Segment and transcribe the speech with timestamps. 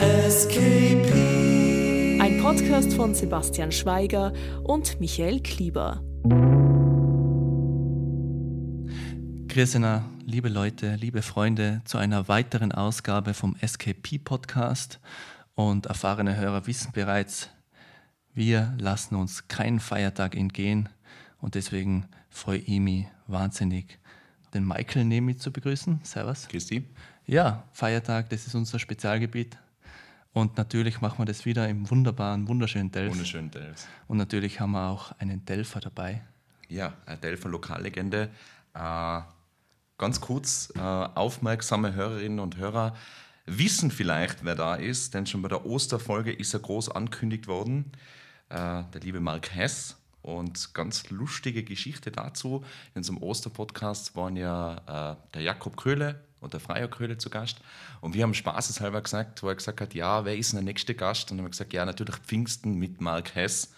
[0.00, 1.12] SKP.
[2.22, 4.32] Ein Podcast von Sebastian Schweiger
[4.64, 6.02] und Michael Klieber.
[9.48, 15.00] Grüße, liebe Leute, liebe Freunde, zu einer weiteren Ausgabe vom SKP Podcast.
[15.54, 17.50] Und erfahrene Hörer wissen bereits,
[18.32, 20.88] wir lassen uns keinen Feiertag entgehen.
[21.42, 23.98] Und deswegen freue ich mich wahnsinnig,
[24.54, 26.00] den Michael neben mir zu begrüßen.
[26.04, 26.48] Servus.
[26.48, 26.88] Christi.
[27.26, 29.58] Ja, Feiertag, das ist unser Spezialgebiet.
[30.32, 33.14] Und natürlich machen wir das wieder im wunderbaren, wunderschönen Delft.
[33.14, 33.86] Wunderschönen Delft.
[34.06, 36.22] Und natürlich haben wir auch einen Delfer dabei.
[36.68, 38.30] Ja, eine Delfer Lokallegende.
[38.74, 39.20] Äh,
[39.98, 42.94] ganz kurz, äh, aufmerksame Hörerinnen und Hörer
[43.46, 47.90] wissen vielleicht, wer da ist, denn schon bei der Osterfolge ist er groß ankündigt worden.
[48.50, 49.96] Äh, der liebe Mark Hess.
[50.22, 52.62] Und ganz lustige Geschichte dazu.
[52.94, 57.58] In unserem Osterpodcast waren ja äh, der Jakob Köhle und der Freier Köhle zu Gast.
[58.00, 60.94] Und wir haben spaßeshalber gesagt, wo er gesagt hat, ja, wer ist denn der nächste
[60.94, 61.30] Gast?
[61.30, 63.72] Und dann haben wir gesagt, ja, natürlich Pfingsten mit Mark Hess.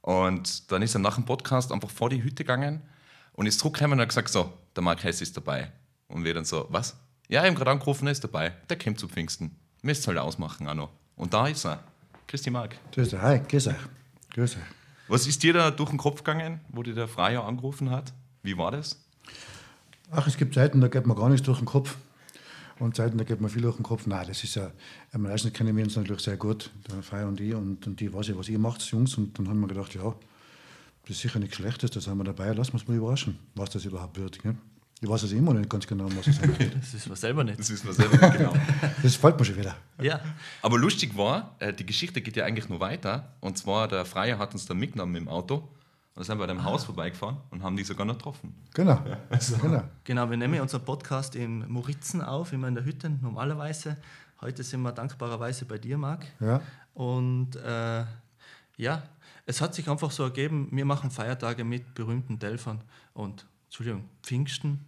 [0.00, 2.82] Und dann ist er nach dem Podcast einfach vor die Hütte gegangen
[3.34, 5.72] und ist zurückgekommen und hat gesagt, so, der Mark Hess ist dabei.
[6.08, 6.96] Und wir dann so, was?
[7.28, 8.54] Ja, ich habe gerade angerufen, er ist dabei.
[8.68, 9.56] Der kommt zu Pfingsten.
[9.82, 10.90] Müsst halt ausmachen auch noch.
[11.16, 11.82] Und da ist er.
[12.26, 12.76] Christi Mark.
[12.92, 13.76] Grüß dich, hi, grüß euch.
[14.34, 14.62] Grüß euch.
[15.08, 18.12] Was ist dir da durch den Kopf gegangen, wo dir der Freier angerufen hat?
[18.42, 19.04] Wie war das?
[20.10, 21.96] Ach, es gibt Zeiten, da geht mir gar nichts durch den Kopf.
[22.80, 24.06] Und Zeiten, da geht mir viel durch den Kopf.
[24.06, 24.70] Nein, das ist ja,
[25.12, 27.54] am meisten kennen wir uns natürlich sehr gut, der Freier und ich.
[27.54, 29.16] Und, und die weiß ja, was ihr macht, Jungs.
[29.16, 30.14] Und dann haben wir gedacht, ja,
[31.02, 32.52] das ist sicher nichts Schlechtes, da sind wir dabei.
[32.52, 34.42] Lassen wir uns mal überraschen, was das überhaupt wird.
[34.42, 34.56] Gell?
[35.02, 36.74] Ich weiß es immer nicht ganz genau, was es sein wird.
[36.80, 37.58] Das wissen wir selber nicht.
[37.58, 38.52] Das wissen wir selber nicht genau.
[39.02, 39.76] Das freut mich schon wieder.
[40.00, 40.20] Ja,
[40.62, 43.34] Aber lustig war, äh, die Geschichte geht ja eigentlich nur weiter.
[43.40, 45.68] Und zwar, der Freier hat uns dann mitgenommen im Auto.
[46.14, 48.54] Und sind wir an einem Haus vorbeigefahren und haben die sogar noch getroffen.
[48.74, 48.98] Genau.
[49.62, 49.84] genau.
[50.04, 50.30] genau.
[50.30, 53.96] Wir nehmen unseren Podcast in Moritzen auf, immer in der Hütte normalerweise.
[54.40, 56.26] Heute sind wir dankbarerweise bei dir, Marc.
[56.40, 56.60] Ja.
[56.94, 58.04] Und äh,
[58.76, 59.02] ja,
[59.46, 62.82] es hat sich einfach so ergeben, wir machen Feiertage mit berühmten Delfern.
[63.12, 64.86] Und, Entschuldigung, Pfingsten,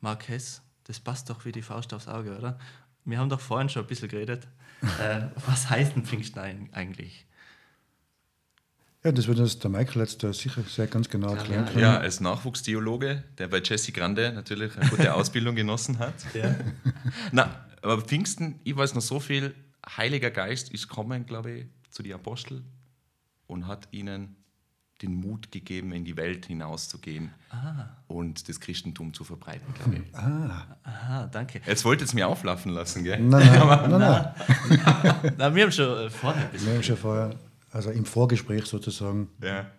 [0.00, 2.58] Mark Hess, das passt doch wie die Faust aufs Auge, oder?
[3.04, 4.46] Wir haben doch vorhin schon ein bisschen geredet.
[5.00, 6.38] äh, was heißt denn Pfingsten
[6.72, 7.26] eigentlich?
[9.04, 11.70] Ja, das wird uns der Michael jetzt da sicher sehr ganz genau erklären ja.
[11.70, 11.84] können.
[11.84, 16.14] Ja, als Nachwuchstheologe, der bei Jesse Grande natürlich eine gute Ausbildung genossen hat.
[16.32, 16.54] Ja.
[17.30, 19.54] Na, aber Pfingsten, ich weiß noch so viel,
[19.86, 22.64] Heiliger Geist ist gekommen, glaube ich, zu den Aposteln
[23.46, 24.36] und hat ihnen
[25.02, 27.30] den Mut gegeben, in die Welt hinauszugehen
[28.06, 30.14] und das Christentum zu verbreiten, glaube ich.
[30.14, 31.60] Aha, danke.
[31.66, 33.20] Jetzt wollt ihr es mir auflaufen lassen, gell?
[33.20, 35.34] Nein, nein, nein, nein.
[35.36, 37.34] Na, wir haben schon vorher ein bisschen Wir haben schon vorher,
[37.74, 39.70] also im Vorgespräch sozusagen, Ja.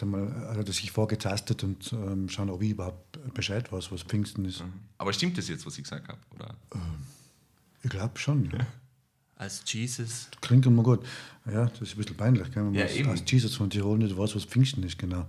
[0.00, 4.62] also das sich vorgetastet und ähm, schauen, ob ich überhaupt Bescheid weiß, was Pfingsten ist.
[4.98, 6.18] Aber stimmt das jetzt, was ich gesagt habe?
[6.34, 6.54] Oder?
[7.82, 8.50] Ich glaube schon.
[8.50, 8.66] Ja.
[9.36, 10.28] als Jesus.
[10.40, 11.04] Klingt immer gut.
[11.46, 13.08] Ja, das ist ein bisschen peinlich, gell, wenn man Ja, als, eben.
[13.10, 15.26] als Jesus von Tirol nicht weiß, was Pfingsten ist, genau.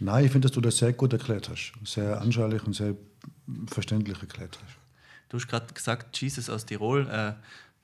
[0.00, 1.72] Nein, ich finde, dass du das sehr gut erklärt hast.
[1.84, 2.94] Sehr anschaulich und sehr
[3.66, 4.76] verständlich erklärt hast.
[5.28, 7.06] Du hast gerade gesagt, Jesus aus Tirol.
[7.08, 7.34] Äh,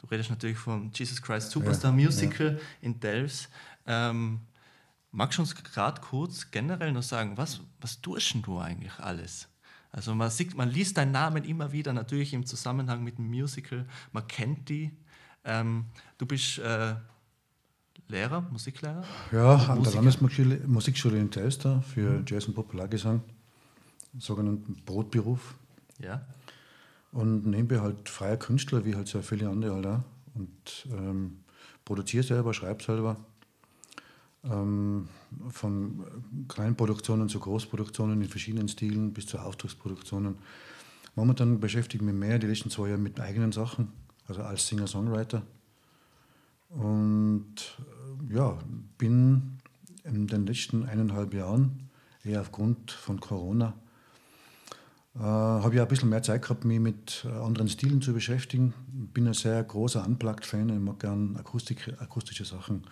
[0.05, 3.49] du redest natürlich vom Jesus Christ Superstar Musical in Delfs.
[3.87, 4.41] Ähm,
[5.11, 9.49] magst du uns gerade kurz generell noch sagen, was, was tust du eigentlich alles?
[9.91, 13.87] Also man, sieht, man liest deinen Namen immer wieder, natürlich im Zusammenhang mit dem Musical.
[14.13, 14.91] Man kennt die.
[15.45, 15.87] Ähm,
[16.19, 16.97] du bist äh,
[18.09, 19.05] Lehrer, Musiklehrer.
[19.33, 19.95] Ja, an der.
[19.95, 23.23] Landesmusikschule Musikschule in Telster für Jazz und Populargesang,
[24.19, 25.55] sogenannten Brotberuf.
[25.99, 26.27] Ja.
[27.15, 30.01] Und nebenbei halt freier Künstler, wie halt sehr viele andere halt auch.
[30.35, 31.39] Und ähm,
[31.85, 33.17] produziere selber, schreibe selber.
[34.43, 35.09] Ähm,
[35.49, 36.05] von
[36.49, 40.35] Kleinproduktionen zu Großproduktionen in verschiedenen Stilen bis zu Auftragsproduktionen.
[41.15, 43.93] Momentan beschäftige ich mich mehr die letzten zwei Jahre mit eigenen Sachen,
[44.27, 45.43] also als Singer-Songwriter.
[46.71, 47.79] Und
[48.29, 48.59] äh, ja,
[48.99, 49.59] bin
[50.03, 51.89] in den letzten eineinhalb Jahren,
[52.25, 53.75] eher aufgrund von Corona,
[55.17, 58.75] äh, habe ich ein bisschen mehr Zeit gehabt, mich mit äh, anderen Stilen zu beschäftigen.
[59.13, 60.71] Bin ein sehr großer Unplugged-Fan.
[60.71, 62.83] Ich mag gern Akustik, akustische Sachen.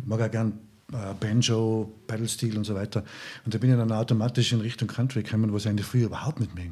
[0.00, 0.58] Ich mag auch gern
[0.92, 3.04] äh, Banjo, Pedal-Stil und so weiter.
[3.44, 6.40] Und da bin ich dann automatisch in Richtung Country gekommen, was ich eigentlich früher überhaupt
[6.40, 6.64] nicht mehr.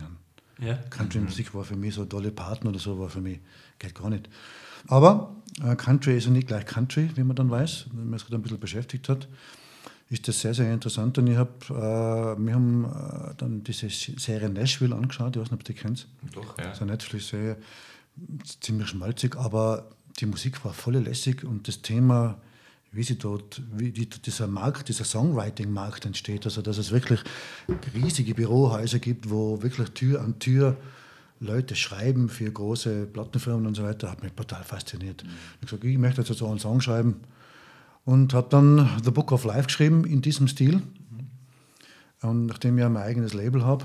[0.58, 0.74] Ja.
[0.90, 3.40] Country-Musik war für mich so tolle Partner oder so, war für mich,
[3.78, 4.28] geht gar nicht.
[4.88, 8.28] Aber äh, Country ist ja nicht gleich Country, wie man dann weiß, wenn man sich
[8.28, 9.28] da ein bisschen beschäftigt hat.
[10.08, 11.18] Ist das sehr, sehr interessant.
[11.18, 15.60] Und ich hab, äh, wir haben äh, dann diese Serie Nashville angeschaut, ich weiß nicht,
[15.60, 16.06] ob du die kennst.
[16.32, 16.64] Doch, ja.
[16.64, 17.56] Das ist eine Netflix-Serie,
[18.60, 22.40] ziemlich schmalzig, aber die Musik war voll lässig und das Thema,
[22.92, 27.20] wie sie dort, wie die, dieser Markt, dieser Songwriting-Markt entsteht, also dass es wirklich
[27.94, 30.76] riesige Bürohäuser gibt, wo wirklich Tür an Tür
[31.40, 35.24] Leute schreiben für große Plattenfirmen und so weiter, hat mich total fasziniert.
[35.24, 35.28] Mhm.
[35.28, 37.16] Ich habe gesagt, ich möchte jetzt so einen Song schreiben
[38.06, 40.80] und habe dann The Book of Life geschrieben in diesem Stil.
[42.22, 43.84] Und nachdem ich mein eigenes Label habe,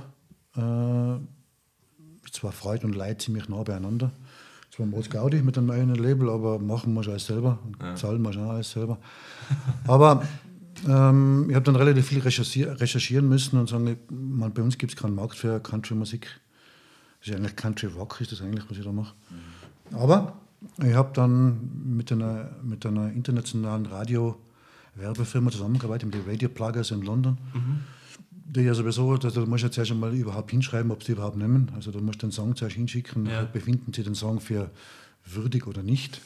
[0.55, 4.11] äh, zwar Freude und Leid ziemlich nah beieinander.
[4.73, 7.95] Zwar Moritz Gaudi mit einem eigenen Label, aber machen wir schon alles selber und ja.
[7.95, 8.99] zahlen wir schon alles selber.
[9.87, 10.25] aber
[10.87, 14.99] ähm, ich habe dann relativ viel recherchieren müssen und sagen, man, bei uns gibt es
[14.99, 16.27] keinen Markt für Country-Musik.
[17.19, 19.13] Das ist eigentlich Country Rock, ist das eigentlich, was ich da mache.
[19.29, 19.97] Mhm.
[19.97, 20.37] Aber
[20.77, 27.01] ich habe dann mit einer, mit einer internationalen Radio-Werbefirma zusammengearbeitet, mit den Radio Pluggers in
[27.01, 27.37] London.
[27.53, 27.79] Mhm.
[28.45, 31.71] Die ja sowieso, da, da musst du zuerst einmal überhaupt hinschreiben, ob sie überhaupt nehmen.
[31.73, 33.43] Also da musst du den Song zuerst hinschicken, ja.
[33.43, 34.69] befinden sie den Song für
[35.25, 36.21] würdig oder nicht.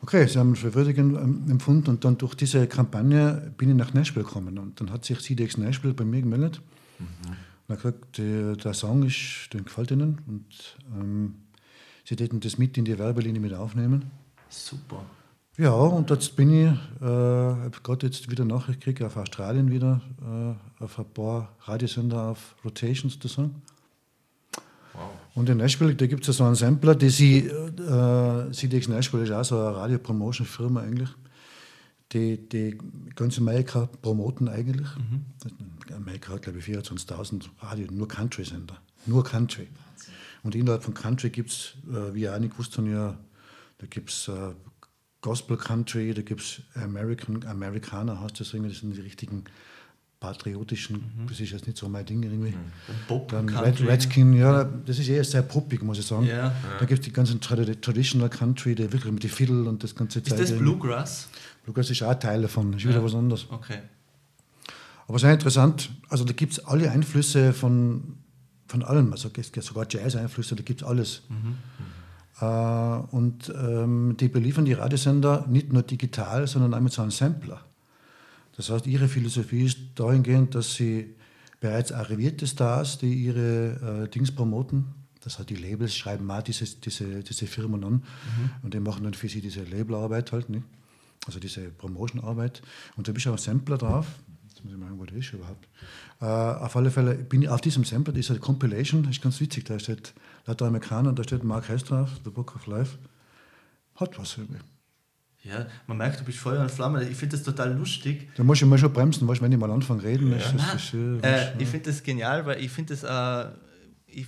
[0.00, 3.94] Okay, sie haben ihn für würdig empfunden und dann durch diese Kampagne bin ich nach
[3.94, 6.60] Nashville gekommen und dann hat sich CDX Nashville bei mir gemeldet.
[7.00, 7.06] Mhm.
[7.66, 11.34] Und hat gesagt, der, der Song ist, den gefällt ihnen und ähm,
[12.08, 14.10] sie täten das mit in die Werbelinie mit aufnehmen.
[14.48, 15.04] Super.
[15.56, 16.68] Ja, und jetzt bin ich,
[17.02, 22.28] äh, habe gerade jetzt wieder Nachricht gekriegt, auf Australien wieder, äh, auf ein paar Radiosender
[22.28, 23.62] auf Rotation sozusagen.
[24.94, 25.10] Wow.
[25.34, 29.24] Und in Nashville, da gibt es ja so einen Sampler, die sie, äh, CDX Nashville
[29.24, 31.10] ist auch so eine Radio-Promotion-Firma eigentlich
[32.12, 32.78] die, die
[33.14, 34.88] ganz Amerika promoten eigentlich.
[34.96, 35.24] Mhm.
[35.94, 38.76] Amerika hat, glaube ich, 24.000 Radio, nur Country-Sender.
[39.06, 39.68] Nur Country.
[40.48, 43.18] Und innerhalb von Country gibt es, äh, wie ihr auch nicht gewusst haben, ja,
[43.76, 44.32] da gibt es äh,
[45.20, 49.44] Gospel Country, da gibt es American, Amerikaner, heißt das irgendwie, das sind die richtigen
[50.20, 51.26] patriotischen, mhm.
[51.28, 52.52] das ist jetzt nicht so mein Ding irgendwie.
[52.52, 53.26] Mhm.
[53.28, 56.24] Dann Red, Redskin, ja, das ist eher sehr poppig, muss ich sagen.
[56.24, 56.50] Ja.
[56.78, 60.20] Da gibt es die ganzen Traditional Country, die wirklich mit den Fiddle und das ganze
[60.20, 61.28] Ist das Bluegrass?
[61.62, 62.88] Bluegrass ist auch Teil davon, ist ja.
[62.88, 63.44] wieder was anderes.
[63.50, 63.80] Okay.
[65.06, 68.16] Aber sehr interessant, also da gibt es alle Einflüsse von,
[68.68, 69.30] von allem, also
[69.60, 71.22] sogar Jazz-Einflüsse, da gibt es alles.
[71.28, 71.56] Mhm.
[72.40, 77.10] Äh, und ähm, die beliefern die Radiosender nicht nur digital, sondern auch mit so einem
[77.10, 77.60] Sampler.
[78.56, 81.14] Das heißt, ihre Philosophie ist dahingehend, dass sie
[81.60, 84.86] bereits arrivierte Stars, die ihre äh, Dings promoten,
[85.20, 88.02] das heißt, die Labels schreiben auch diese, diese, diese Firmen an mhm.
[88.62, 90.64] und die machen dann für sie diese Labelarbeit halt, nicht?
[91.26, 92.62] also diese Promotionarbeit.
[92.96, 94.06] Und da bist du auch ein Sampler drauf.
[94.58, 95.68] Jetzt muss ich mal sagen, wo der ist überhaupt.
[96.20, 99.66] Äh, auf alle Fälle bin ich auf diesem Sampler, dieser Compilation, das ist ganz witzig,
[99.66, 100.14] da steht
[100.46, 102.98] lauter Amerikaner, da steht Mark Hess drauf, The Book of Life.
[103.94, 104.58] Hat was irgendwie.
[105.44, 107.08] Ja, man merkt, du bist Feuer und Flamme.
[107.08, 108.28] Ich finde das total lustig.
[108.36, 110.32] Da muss ich mal schon bremsen, weißt, wenn ich mal anfange reden.
[110.32, 110.38] Ja.
[110.38, 113.52] Ist, ist, äh, äh, ich finde das genial, weil ich finde das, äh,
[114.08, 114.26] ich,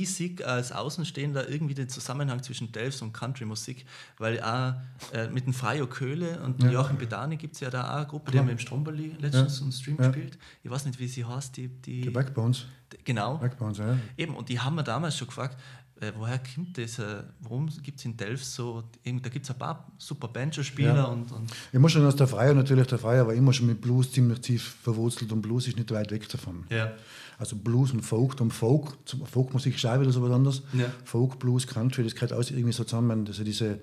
[0.00, 3.84] ich als Außenstehender irgendwie den Zusammenhang zwischen Delfs und Country-Musik,
[4.18, 4.74] weil auch
[5.12, 6.70] äh, mit dem Freio Köhle und ja.
[6.70, 9.58] Joachim Bedani gibt es ja da auch eine Gruppe, die haben mit dem Stromberli letztens
[9.58, 9.62] ja.
[9.62, 10.08] einen Stream ja.
[10.08, 10.38] gespielt.
[10.62, 11.56] Ich weiß nicht, wie sie heißt.
[11.56, 12.66] Die, die, die Backbones.
[13.04, 13.38] Genau.
[13.38, 13.96] Backbones, ja.
[14.16, 15.56] Eben, und die haben wir damals schon gefragt,
[16.02, 16.98] äh, woher kommt das?
[16.98, 21.04] Äh, warum gibt es in Delft so, da gibt es ein paar super Banjo-Spieler ja.
[21.04, 23.80] und, und, Ich muss schon aus der Freier, natürlich, der Freier war immer schon mit
[23.80, 26.64] Blues ziemlich tief verwurzelt und Blues ist nicht weit weg davon.
[26.70, 26.92] Ja.
[27.38, 30.62] Also Blues und Folk, und Folk, Folkmusik ist auch wieder so was anderes.
[30.72, 30.86] Ja.
[31.04, 33.26] Folk, Blues, Country, das gehört alles irgendwie so zusammen.
[33.26, 33.80] Also diese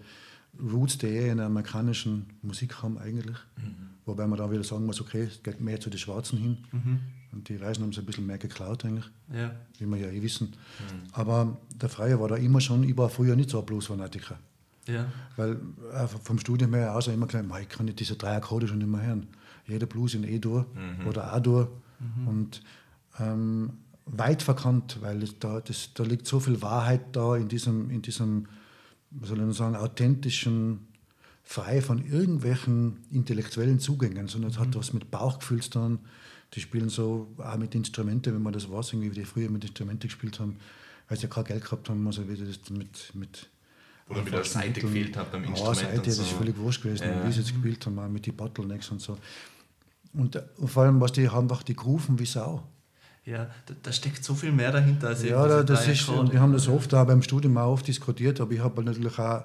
[0.59, 3.37] Roots, die eher in der amerikanischen Musik haben eigentlich.
[3.57, 3.89] Mhm.
[4.05, 6.57] Wobei man da wieder sagen muss, okay, es geht mehr zu den Schwarzen hin.
[6.71, 6.99] Mhm.
[7.31, 9.51] Und die Reisen haben sie ein bisschen mehr geklaut eigentlich, ja.
[9.77, 10.47] wie wir ja eh wissen.
[10.47, 11.09] Mhm.
[11.11, 14.39] Aber der Freie war da immer schon, ich war früher nicht so ein Blues-Fanatiker.
[14.87, 15.05] Ja.
[15.35, 15.59] Weil
[15.93, 19.01] äh, vom Studium her aus immer gesagt, ich kann nicht diese drei Akkorde schon immer
[19.01, 19.27] hören.
[19.67, 21.07] Jeder Blues in E-Dur mhm.
[21.07, 21.69] oder A-Dur.
[21.99, 22.27] Mhm.
[22.27, 22.61] Und
[23.19, 23.71] ähm,
[24.05, 28.47] weit verkannt, weil da, das, da liegt so viel Wahrheit da in diesem, in diesem
[29.21, 30.87] soll ich sagen, authentischen
[31.43, 34.61] frei von irgendwelchen intellektuellen Zugängen, sondern es mhm.
[34.61, 35.99] hat was mit Bauchgefühl zu tun,
[36.53, 39.63] die spielen so auch mit Instrumenten, wenn man das weiß, irgendwie, wie die früher mit
[39.63, 40.57] Instrumenten gespielt haben,
[41.07, 43.49] weil sie ja kein Geld gehabt haben, also wieder das mit, mit
[44.09, 45.81] oder wie der Seite gefehlt hat beim Instrument.
[45.81, 46.21] Ja, Seite, so.
[46.21, 47.27] das ist völlig wurscht gewesen, ja.
[47.27, 49.17] wie sie jetzt gespielt haben, auch mit den Bottlenecks und so.
[50.13, 52.63] Und, und äh, vor allem, was die haben, einfach die Grufen wie Sau.
[53.29, 55.09] Ja, da, da, steckt so viel mehr dahinter.
[55.09, 57.87] Als ja, da, das ist, und wir haben das oft auch beim Studium auch oft
[57.87, 59.43] diskutiert, aber ich habe natürlich auch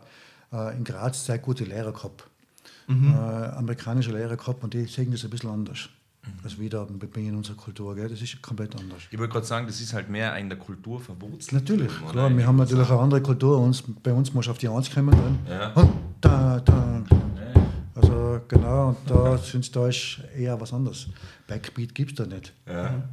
[0.53, 2.25] äh, in Graz sehr gute Lehrer gehabt.
[2.87, 3.15] Mhm.
[3.15, 5.89] Äh, amerikanische Lehrer gehabt und die sehen das ein bisschen anders.
[6.27, 6.33] Mhm.
[6.43, 6.87] als wieder
[7.17, 7.95] in unserer Kultur.
[7.95, 8.09] Gell?
[8.09, 9.03] Das ist komplett anders.
[9.11, 11.53] Ich wollte gerade sagen, das ist halt mehr in der Kultur verwurzelt.
[11.53, 12.35] Natürlich, klar.
[12.35, 13.59] Wir haben natürlich eine andere Kultur.
[13.59, 15.15] Uns, bei uns muss auf die Eins kommen.
[15.49, 15.73] Ja.
[15.73, 17.03] Und da, da.
[17.95, 21.07] Also genau, und da, sind, da ist eher was anderes.
[21.47, 22.53] Backbeat gibt es da nicht.
[22.67, 23.05] Ja.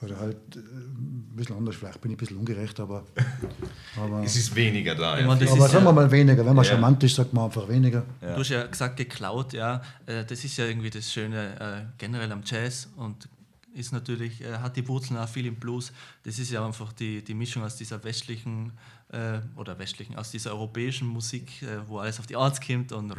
[0.00, 3.04] Oder halt äh, ein bisschen anders, vielleicht bin ich ein bisschen ungerecht, aber.
[3.96, 5.18] aber es ist weniger da.
[5.18, 5.26] Ja.
[5.26, 6.72] Meine, aber sagen wir mal weniger, wenn man ja.
[6.72, 8.04] charmant ist, sagt man einfach weniger.
[8.20, 8.34] Ja.
[8.34, 9.82] Du hast ja gesagt, geklaut, ja.
[10.06, 13.28] Äh, das ist ja irgendwie das Schöne äh, generell am Jazz und
[13.74, 15.92] ist natürlich, äh, hat die Wurzeln auch viel im Blues.
[16.22, 18.72] Das ist ja einfach die, die Mischung aus dieser westlichen
[19.10, 23.16] äh, oder westlichen, aus dieser europäischen Musik, äh, wo alles auf die Arts kommt und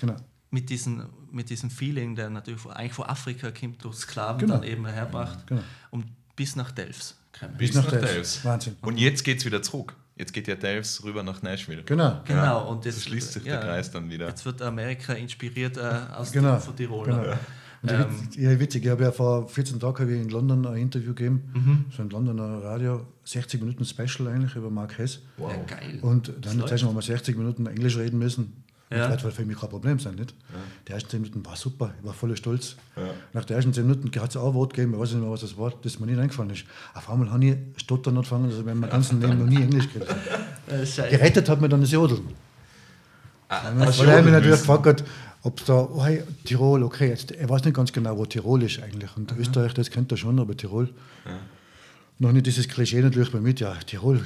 [0.00, 0.16] Genau.
[0.50, 4.54] Mit, diesen, mit diesem Feeling, der natürlich eigentlich von Afrika kommt, durch Sklaven Genau.
[4.54, 5.62] dann eben herbracht Genau.
[5.90, 7.16] und bis nach Delfs.
[7.38, 7.56] kommen.
[7.56, 7.90] Bis, nach nach.
[8.00, 8.44] Delfts.
[8.44, 8.76] Wahnsinn.
[8.82, 9.94] Und jetzt geht es wieder zurück.
[10.16, 11.82] Jetzt geht ja Delfts rüber nach Nashville.
[11.84, 12.20] Genau.
[12.24, 14.26] Genau, und jetzt schließt sich ja, der Kreis dann wieder.
[14.28, 15.80] Jetzt wird Amerika inspiriert äh,
[16.14, 16.58] aus Genau.
[16.58, 17.06] von Tirol.
[17.06, 17.22] Genau.
[17.82, 21.50] Und Ähm, ja, witzig, ich habe ja vor 14 Tagen in London ein Interview gegeben,
[21.54, 21.84] Mhm.
[21.96, 25.20] so ein Londoner Radio, 60 Minuten Special eigentlich über Mark Hess.
[25.38, 25.98] Ja, geil.
[26.02, 26.82] Und dann Das läuft.
[26.84, 28.64] haben wir 60 Minuten Englisch reden müssen.
[28.90, 29.06] Ja.
[29.06, 30.34] Das wird für mich kein Problem sein, nicht?
[30.88, 32.74] Die ersten 10 Minuten war super, ich war voller Stolz.
[33.32, 35.30] Nach den ersten 10 Minuten hat es auch ein Wort gegeben, ich weiß nicht mehr,
[35.30, 36.64] was das war, das mir nicht eingefallen ist.
[36.94, 40.14] Auf einmal habe ich stottern angefangen, also wenn mein ganzen Leben noch nie Englisch geredet.
[41.10, 42.22] Gerettet hat mir dann das Jodeln.
[43.48, 45.04] Ah, Weil hast er mich natürlich gefragt hat,
[45.42, 48.82] ob da, oh, hey, Tirol, okay, jetzt, er weiß nicht ganz genau, wo Tirol ist
[48.82, 49.16] eigentlich.
[49.16, 50.88] Und Österreich, das kennt er schon, aber Tirol.
[52.18, 54.20] Noch nicht dieses Klischee natürlich bei mit, ja, Tirol,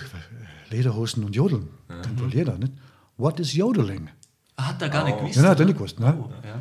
[0.70, 1.68] Lederhosen und Jodeln.
[2.02, 2.72] Kennt wohl jeder, nicht?
[3.16, 4.08] What is Jodeling?
[4.56, 5.36] Ah, Hat er gar nicht gewusst.
[5.36, 6.16] Ja, nein, hat er nicht gewusst, ne?
[6.18, 6.54] Oh, ja.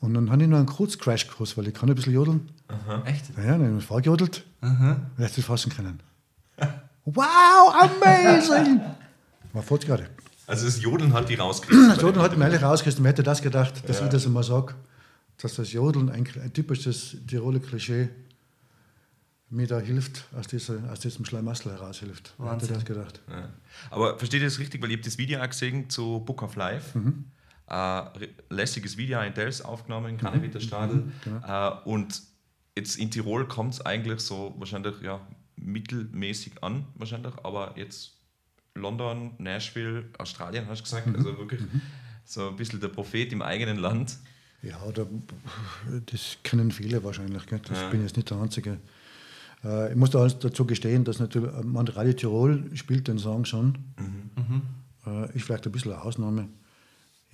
[0.00, 2.48] Und dann habe ich noch einen Kurzcrash-Kurs, weil ich kann ein bisschen jodeln.
[3.04, 3.24] Echt?
[3.36, 4.44] Ja, ja, dann habe ich vorgejodelt.
[4.60, 6.00] Und er hat es fassen können.
[7.04, 8.80] Wow, amazing!
[9.52, 10.06] War fort gerade.
[10.46, 11.90] Also das Jodeln hat die rausgekriegt.
[11.90, 13.02] Das Jodeln hat mir eigentlich rausgerissen.
[13.02, 14.74] Wer hätte das gedacht, dass ich das einmal sage,
[15.38, 18.08] dass das Jodeln ein, ein typisches Tiroler Klischee
[19.52, 22.34] mir da hilft, aus, dieser, aus diesem Schlamassel heraushilft.
[22.38, 22.74] Wer hätte Wahnsinn.
[22.74, 23.20] das gedacht?
[23.30, 23.48] Ja.
[23.90, 24.82] Aber versteht ihr das richtig?
[24.82, 26.98] Weil ich habe das Video auch gesehen zu Book of Life.
[26.98, 27.26] Mhm.
[27.68, 28.02] Äh,
[28.50, 30.10] lässiges Video in Delfts aufgenommen, Mhm.
[30.12, 31.04] in Kannewitterstadel.
[31.24, 31.70] Genau.
[31.70, 32.22] Äh, und
[32.76, 35.20] jetzt in Tirol kommt es eigentlich so wahrscheinlich ja,
[35.56, 37.32] mittelmäßig an, wahrscheinlich.
[37.42, 38.12] Aber jetzt
[38.74, 41.06] London, Nashville, Australien, hast du gesagt.
[41.06, 41.16] Mhm.
[41.16, 41.60] Also wirklich
[42.24, 44.16] so ein bisschen der Prophet im eigenen Land.
[44.62, 45.04] Ja, da,
[46.06, 47.44] das kennen viele wahrscheinlich.
[47.46, 47.60] Gell?
[47.66, 47.88] Das Ja.
[47.90, 48.78] bin jetzt nicht der Einzige.
[49.64, 53.18] Äh, ich muss da alles dazu gestehen, dass natürlich äh, man Radio Tirol spielt den
[53.18, 53.78] Song schon.
[55.06, 56.48] Äh, ist vielleicht ein bisschen eine Ausnahme.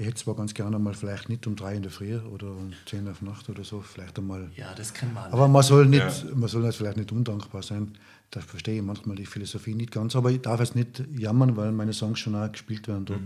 [0.01, 2.73] Ich hätte zwar ganz gerne mal vielleicht nicht um drei in der Früh oder um
[2.87, 4.49] zehn auf Nacht oder so, vielleicht einmal.
[4.55, 5.33] Ja, das kann man.
[5.33, 6.35] Aber man soll, nicht, Ja.
[6.37, 7.99] man soll jetzt vielleicht nicht undankbar sein.
[8.31, 10.15] Da verstehe ich manchmal die Philosophie nicht ganz.
[10.15, 13.21] Aber ich darf jetzt nicht jammern, weil meine Songs schon auch gespielt werden dort.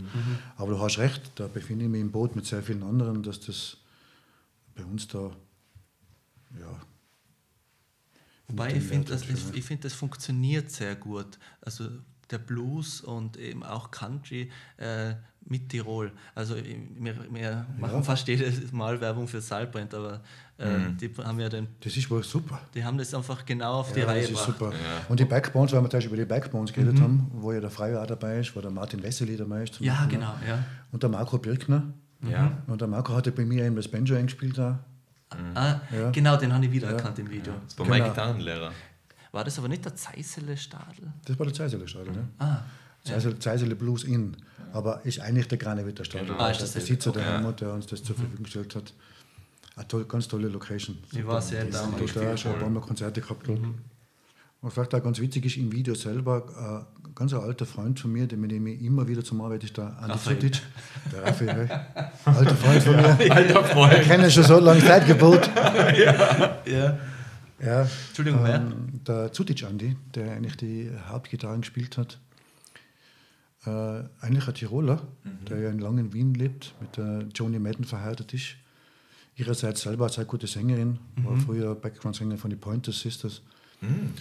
[0.57, 3.41] Aber du hast recht, da befinde ich mich im Boot mit sehr vielen anderen, dass
[3.41, 3.77] das
[4.75, 5.31] bei uns da,
[6.59, 6.81] ja.
[8.53, 11.39] Wobei ich finde, das, das, ich find, das funktioniert sehr gut.
[11.61, 11.85] Also
[12.31, 16.13] der Blues und eben auch Country äh, mit Tirol.
[16.35, 20.21] Also ich- wir, wir machen fast jedes Mal Werbung für Salbrand, aber
[20.57, 22.61] äh, die haben ja den, Das ist wohl super.
[22.75, 24.57] die haben das einfach genau auf die Ja, Reihe das ist gebracht.
[24.59, 24.73] super.
[25.09, 27.71] Und die Backbones, weil wir zum Beispiel über die Backbones geredet haben, wo ja der
[27.71, 29.81] Freier auch dabei ist, wo der Martin Wessely dabei ist.
[29.81, 30.49] Ja, Beispiel, genau, ne?
[30.49, 30.65] ja.
[30.93, 31.93] Und der Marco Birkner.
[32.31, 32.63] Ja.
[32.69, 34.79] Und der Marco hatte bei mir eben das Banjo eingespielt da.
[35.55, 36.11] Ah, Ja.
[36.11, 37.53] Genau, den habe ich wiedererkannt im Video.
[37.67, 38.11] Das war mein Genau.
[38.15, 38.73] Gitarrenlehrer.
[39.33, 41.13] War das aber nicht der Zeisele Stadel?
[41.25, 42.29] Das war der Zeisele Stadel, ne?
[42.39, 42.59] Ah,
[43.05, 44.37] Zeisele, Zeisele Blues Inn.
[44.73, 46.29] Aber ist eigentlich der Granewitter Stadel.
[46.29, 46.39] Genau.
[46.39, 46.81] Ah, ist der.
[46.81, 47.33] Besitzer der Okay.
[47.33, 48.93] Heimat, der uns das zur Verfügung gestellt hat.
[49.77, 50.99] Eine toll, ganz tolle Location.
[51.13, 52.15] ich war sehr Da damals.
[52.15, 53.49] hat er schon ein paar Mal Konzerte gehabt.
[53.49, 53.61] dort.
[54.63, 58.13] Und vielleicht auch ganz witzig ist im Video selber, ein ganz ein alter Freund von
[58.13, 60.19] mir, mit dem ich immer wieder zum Arbeit ist, der Andi.
[60.19, 60.63] Zutic.
[61.13, 61.69] Der Raphael,
[62.25, 63.33] alter Freund von mir.
[63.33, 63.95] Alter Freund.
[63.95, 65.51] Ich kenne schon so lange Zeitgebot.
[66.65, 66.99] Ja.
[67.65, 68.57] Ja, Entschuldigung, wer?
[68.57, 72.19] ähm, der Zutic Andi, der eigentlich die Hauptgitarren gespielt hat.
[73.65, 75.03] Äh, eigentlich ein Tiroler,
[75.49, 78.57] der ja in Lang in Wien lebt, mit der Joni Madden verheiratet ist.
[79.37, 83.43] Ihrerseits selber eine sehr gute Sängerin, war früher Background-Sängerin von den Pointer Sisters.
[83.81, 84.15] Ähm,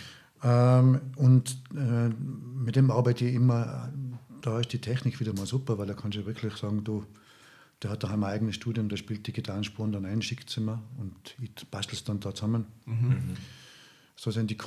[0.43, 3.91] und äh, mit dem arbeite ich immer,
[4.41, 7.05] da ist die Technik wieder mal super, weil da kannst du wirklich sagen, du,
[7.83, 10.81] der hat daheim ein eigenes Studium, der spielt die Gitarrenspuren dann ein, schickt sie mir
[10.97, 12.65] und ich bastel es dann da zusammen.
[14.15, 14.57] So sind die,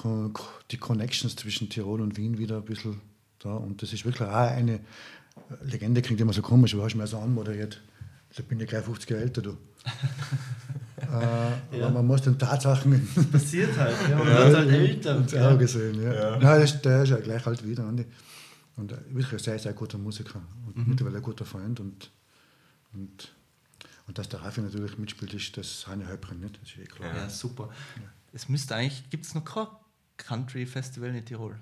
[0.71, 3.01] die Connections zwischen Tirol und Wien wieder ein bisschen
[3.41, 4.81] da und das ist wirklich auch eine
[5.63, 7.83] Legende, klingt immer so komisch, du hast mir so anmoderiert.
[8.37, 9.57] Da bin ich gleich 50 Jahre älter, du.
[11.21, 11.87] äh, Ja.
[11.87, 14.17] Aber man muss den Tatsachen Passiert halt, ja.
[14.17, 15.17] Man wird halt älter.
[15.17, 15.51] ins Ja.
[15.51, 16.03] Auge sehen.
[16.03, 16.31] Ja.
[16.33, 18.05] Nein, der ist, der ist ja gleich alt wieder, Andi.
[18.77, 21.79] Und äh, wirklich ein sehr, sehr guter Musiker und mittlerweile ein guter Freund.
[21.81, 22.11] Und,
[22.93, 23.33] und,
[24.09, 26.59] und dass der Raffi natürlich mitspielt, ist das eine Häuptling, nicht?
[26.61, 27.15] Das ist eh klar.
[27.15, 27.69] Ja, super.
[28.33, 29.67] Es müsste eigentlich, gibt es noch kein
[30.17, 31.57] Country-Festival in Tirol?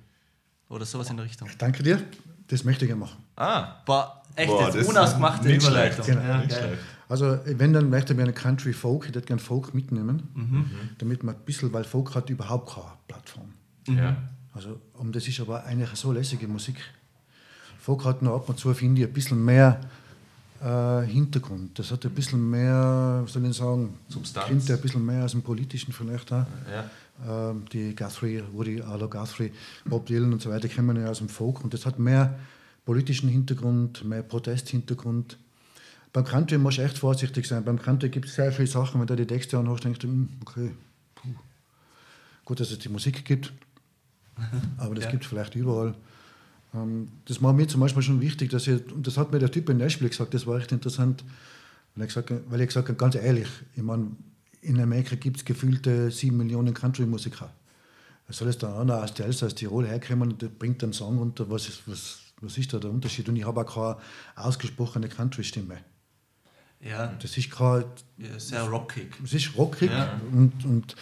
[0.68, 1.48] Oder sowas in der Richtung?
[1.58, 2.02] Danke dir,
[2.48, 3.22] das möchte ich gerne machen.
[3.36, 6.04] Ah, Boah, echt Boah, jetzt das ist unausgemachte Überleitung.
[6.04, 6.18] schlecht.
[6.18, 6.28] Genau.
[6.32, 6.58] Ja, nicht geil.
[6.60, 6.82] schlecht.
[7.12, 10.64] Also, wenn dann möchte ich mir eine Country Folk, ich hätte gerne Folk mitnehmen, Mhm.
[10.98, 13.48] damit man ein bisschen, weil Folk hat überhaupt keine Plattform.
[13.88, 14.16] ja.
[14.54, 16.76] Also, um das ist aber eigentlich so lässige Musik.
[17.78, 19.80] Folk hat noch ab und zu, finde ich, ein bisschen mehr
[20.62, 21.78] äh, Hintergrund.
[21.78, 24.48] Das hat ein bisschen mehr, was soll ich sagen, Substanz.
[24.48, 26.44] Kommt ein bisschen mehr aus dem Politischen vielleicht auch.
[27.26, 27.50] Ja.
[27.50, 29.52] Ähm, die Guthrie, Woody Arlo Guthrie,
[29.86, 32.38] Bob Dylan und so weiter kommen ja aus dem Folk und das hat mehr
[32.84, 35.36] politischen Hintergrund, mehr Protesthintergrund.
[36.12, 37.64] Beim Country muss du echt vorsichtig sein.
[37.64, 40.28] Beim Country gibt es sehr viele Sachen, wenn du die Texte anhörst, denkst du, hm,
[40.42, 40.70] okay,
[41.14, 41.28] puh.
[42.44, 43.52] gut, dass es die Musik gibt,
[44.78, 45.10] aber das Ja.
[45.10, 45.94] gibt es vielleicht überall.
[46.74, 49.50] Ähm, das war mir zum Beispiel schon wichtig, dass ich, und das hat mir der
[49.50, 51.24] Typ in Nashville gesagt, das war echt interessant,
[51.94, 52.14] weil ich
[52.68, 54.08] gesagt, habe- ganz ehrlich, ich meine,
[54.60, 57.50] in Amerika gibt es gefühlte sieben Millionen Country-Musiker.
[58.28, 61.50] Soll es da einer aus Delsa, aus Tirol herkommen und der bringt einen Song runter,
[61.50, 63.28] was ist, was, was ist da der Unterschied?
[63.28, 63.96] Und ich habe auch keine
[64.36, 65.78] ausgesprochene Country-Stimme.
[66.82, 67.84] Ja, Das ist keine
[68.18, 69.14] ja, sehr rockig.
[69.24, 70.20] es ist rockig Ja.
[70.32, 70.96] und, und,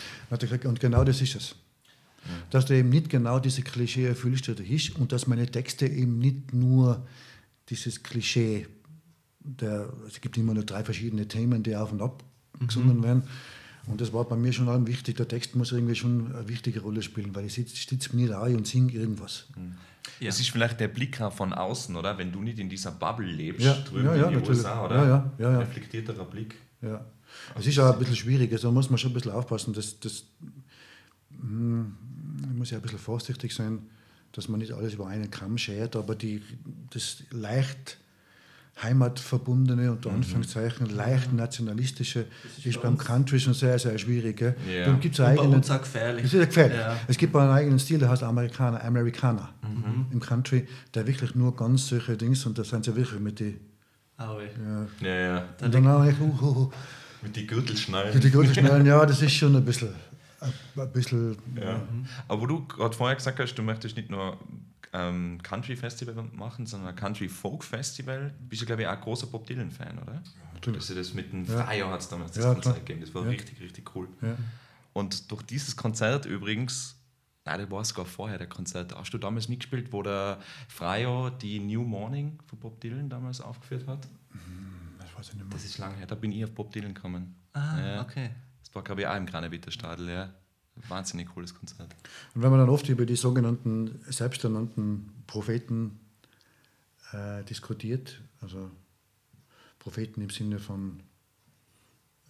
[0.66, 1.54] und genau das ist es.
[2.50, 5.86] Dass du eben nicht genau diese Klischee erfüllst, die da ist, und dass meine Texte
[5.86, 7.06] eben nicht nur
[7.70, 8.66] dieses Klischee,
[9.40, 12.22] der, es gibt immer nur drei verschiedene Themen, die auf und ab
[12.58, 13.22] gesungen werden.
[13.86, 15.16] Und das war bei mir schon allem wichtig.
[15.16, 18.34] Der Text muss irgendwie schon eine wichtige Rolle spielen, weil ich sitze sitz mir nicht
[18.34, 19.46] ein und singe irgendwas.
[20.20, 20.26] Ja.
[20.28, 22.18] Das ist vielleicht der Blick von außen, oder?
[22.18, 24.58] Wenn du nicht in dieser Bubble lebst, Ja, drüben ja, ja, in die natürlich.
[24.58, 24.96] USA, oder?
[24.96, 25.58] Ja, ja, ja, ja.
[25.60, 26.56] Reflektierterer Blick.
[26.82, 27.04] Ja.
[27.58, 29.72] Es ist auch ein bisschen schwierig, also da muss man schon ein bisschen aufpassen.
[29.72, 30.24] Das, das,
[31.30, 31.96] hm,
[32.42, 33.78] man muss ja ein bisschen vorsichtig sein,
[34.32, 36.42] dass man nicht alles über einen Kamm schert, aber die,
[36.90, 37.98] das leicht
[38.82, 42.26] heimatverbundene, unter Anführungszeichen, leicht nationalistische,
[42.64, 44.40] ist, beim Country schon sehr, sehr schwierig.
[44.40, 44.84] Ja.
[44.84, 46.24] Darum gibt's Und bei eigene, uns auch gefährlich.
[46.24, 46.78] es ist gefährlich.
[46.78, 46.96] Ja.
[47.06, 49.50] Es gibt einen eigenen Stil, der heißt Amerikaner, Amerikaner
[50.12, 53.58] im Country, der wirklich nur ganz solche Dings, und da sind sie wirklich mit die,
[54.16, 54.44] Aue.
[54.44, 55.44] ja, Ja, ja.
[55.62, 56.70] und dann auch uh, uh, uh,
[57.22, 58.12] Mit die Gürtelschnallen.
[58.12, 59.88] für die guten Schnellen, ja, das ist schon ein bisschen,
[60.40, 61.80] ein, bisschen, Ja.
[62.28, 64.36] Aber wo du gerade vorher gesagt hast, du möchtest nicht nur
[64.92, 68.34] ähm, Country Festival machen, sondern ein Country Folk Festival.
[68.40, 70.22] Bist du, glaube ich, auch ein großer Bob Dylan-Fan, oder?
[70.54, 70.78] Natürlich.
[70.80, 71.64] Dass du das mit dem Ja.
[71.64, 72.84] Freier hat es damals das Ja, Konzert klar.
[72.86, 73.00] gegeben.
[73.02, 73.28] Das war Ja.
[73.30, 74.08] richtig, richtig cool.
[74.22, 74.36] ja.
[74.92, 76.96] Und durch dieses Konzert übrigens,
[77.44, 81.60] nein, das war sogar vorher der Konzert, hast du damals mitgespielt, wo der Freier die
[81.60, 84.08] New Morning von Bob Dylan damals aufgeführt hat?
[84.98, 85.52] Das weiß ich nicht mehr.
[85.54, 87.36] Das ist lange her, da bin ich auf Bob Dylan gekommen.
[87.52, 88.02] Ah, Ja.
[88.02, 88.30] okay.
[88.62, 90.30] Das war, glaube ich, auch im Granewitter Stadel, ja.
[90.88, 91.94] Wahnsinnig cooles Konzert.
[92.34, 96.00] Und wenn man dann oft über die sogenannten selbsternannten Propheten
[97.12, 98.70] äh, diskutiert, also
[99.78, 101.00] Propheten im Sinne von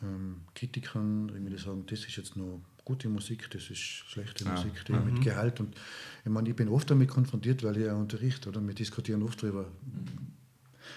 [0.03, 4.53] ähm, Kritikern, irgendwie die sagen, das ist jetzt nur gute Musik, das ist schlechte Ja.
[4.53, 5.61] Musik, die mit Gehalt.
[5.61, 5.77] Und
[6.25, 9.43] ich meine, ich bin oft damit konfrontiert, weil ich ja unterrichte oder wir diskutieren oft
[9.43, 9.67] darüber.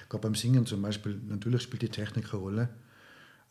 [0.10, 2.70] Gerade beim Singen zum Beispiel, natürlich spielt die Technik eine Rolle,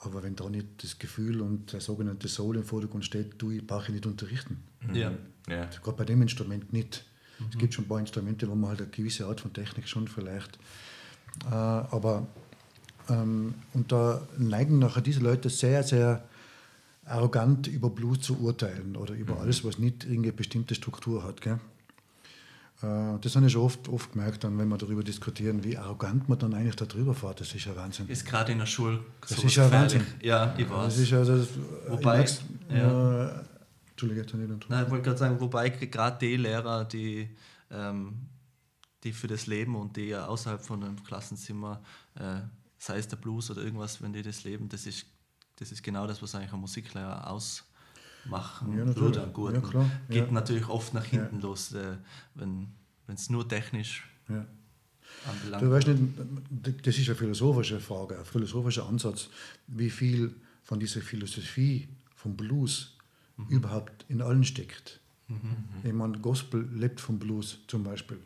[0.05, 3.67] aber wenn da nicht das Gefühl und der sogenannte Soul im Vordergrund steht, du, ich
[3.67, 4.63] brauche nicht unterrichten.
[4.93, 5.13] Ja.
[5.49, 5.67] Ja.
[5.67, 7.05] Gerade bei dem Instrument nicht.
[7.51, 10.07] Es gibt schon ein paar Instrumente, wo man halt eine gewisse Art von Technik schon
[10.07, 10.59] vielleicht.
[11.47, 12.27] Äh, aber
[13.09, 16.29] ähm, und da neigen nachher diese Leute sehr, sehr
[17.05, 21.41] arrogant über Blues zu urteilen oder über alles, was nicht irgendeine bestimmte Struktur hat.
[21.41, 21.59] Gell?
[22.83, 26.29] Äh, das habe ich schon oft, oft gemerkt, dann, wenn wir darüber diskutieren, wie arrogant
[26.29, 27.41] man dann eigentlich da drüber fährt.
[27.41, 28.09] Das ist ja Wahnsinn.
[28.09, 29.95] Ist gerade in der Schule Das sowas ist ja gefährlich.
[29.95, 30.07] Wahnsinn.
[30.21, 30.99] Ja, ich Das weiß.
[30.99, 31.49] ist also, das,
[31.89, 33.43] Wobei, ich merk's, äh,
[33.91, 37.29] Entschuldige, ich nicht Nein, ich wollte gerade sagen, wobei gerade die Lehrer, die,
[37.71, 38.29] ähm,
[39.05, 41.83] die für das Leben und die ja außerhalb von einem Klassenzimmer,
[42.17, 42.41] äh,
[42.79, 45.07] sei es der Blues oder irgendwas, wenn die das leben, das ist,
[45.57, 47.31] das ist genau das, was eigentlich ein Musiklehrer
[48.25, 49.23] ausmachen Ja, würde.
[49.23, 49.55] Einen guten.
[49.57, 49.91] Ja, klar.
[50.09, 50.33] Geht Ja.
[50.33, 51.97] natürlich oft nach hinten los, äh,
[52.35, 52.69] wenn
[53.09, 54.47] es nur technisch Ja.
[55.31, 55.63] anbelangt.
[55.63, 59.29] Du weißt nicht, das ist eine philosophische Frage, ein philosophischer Ansatz,
[59.67, 62.97] wie viel von dieser Philosophie vom Blues
[63.49, 65.01] überhaupt in allen steckt.
[65.83, 68.19] Ich meine, Gospel lebt vom Blues zum Beispiel.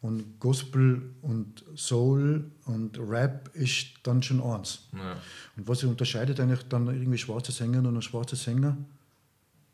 [0.00, 4.88] Und Gospel und Soul und Rap ist dann schon eins.
[4.96, 5.16] Ja.
[5.56, 8.78] Und was unterscheidet eigentlich dann irgendwie schwarze Sängerinnen und schwarze Sänger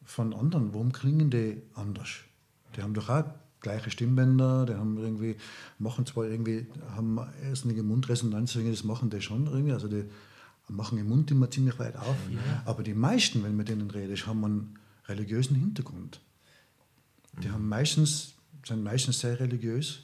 [0.06, 0.72] von anderen?
[0.72, 2.08] Warum klingen die anders?
[2.76, 3.24] Die haben doch auch
[3.60, 5.36] gleiche Stimmbänder, die haben irgendwie,
[5.78, 10.04] machen zwar irgendwie, haben erstlige Mundresonanz, das machen die schon irgendwie, also die
[10.68, 12.16] machen den Mund immer ziemlich weit auf.
[12.64, 16.20] Aber die meisten, wenn mit denen redest, haben einen religiösen Hintergrund.
[17.42, 20.00] Die haben meistens, sind meistens sehr religiös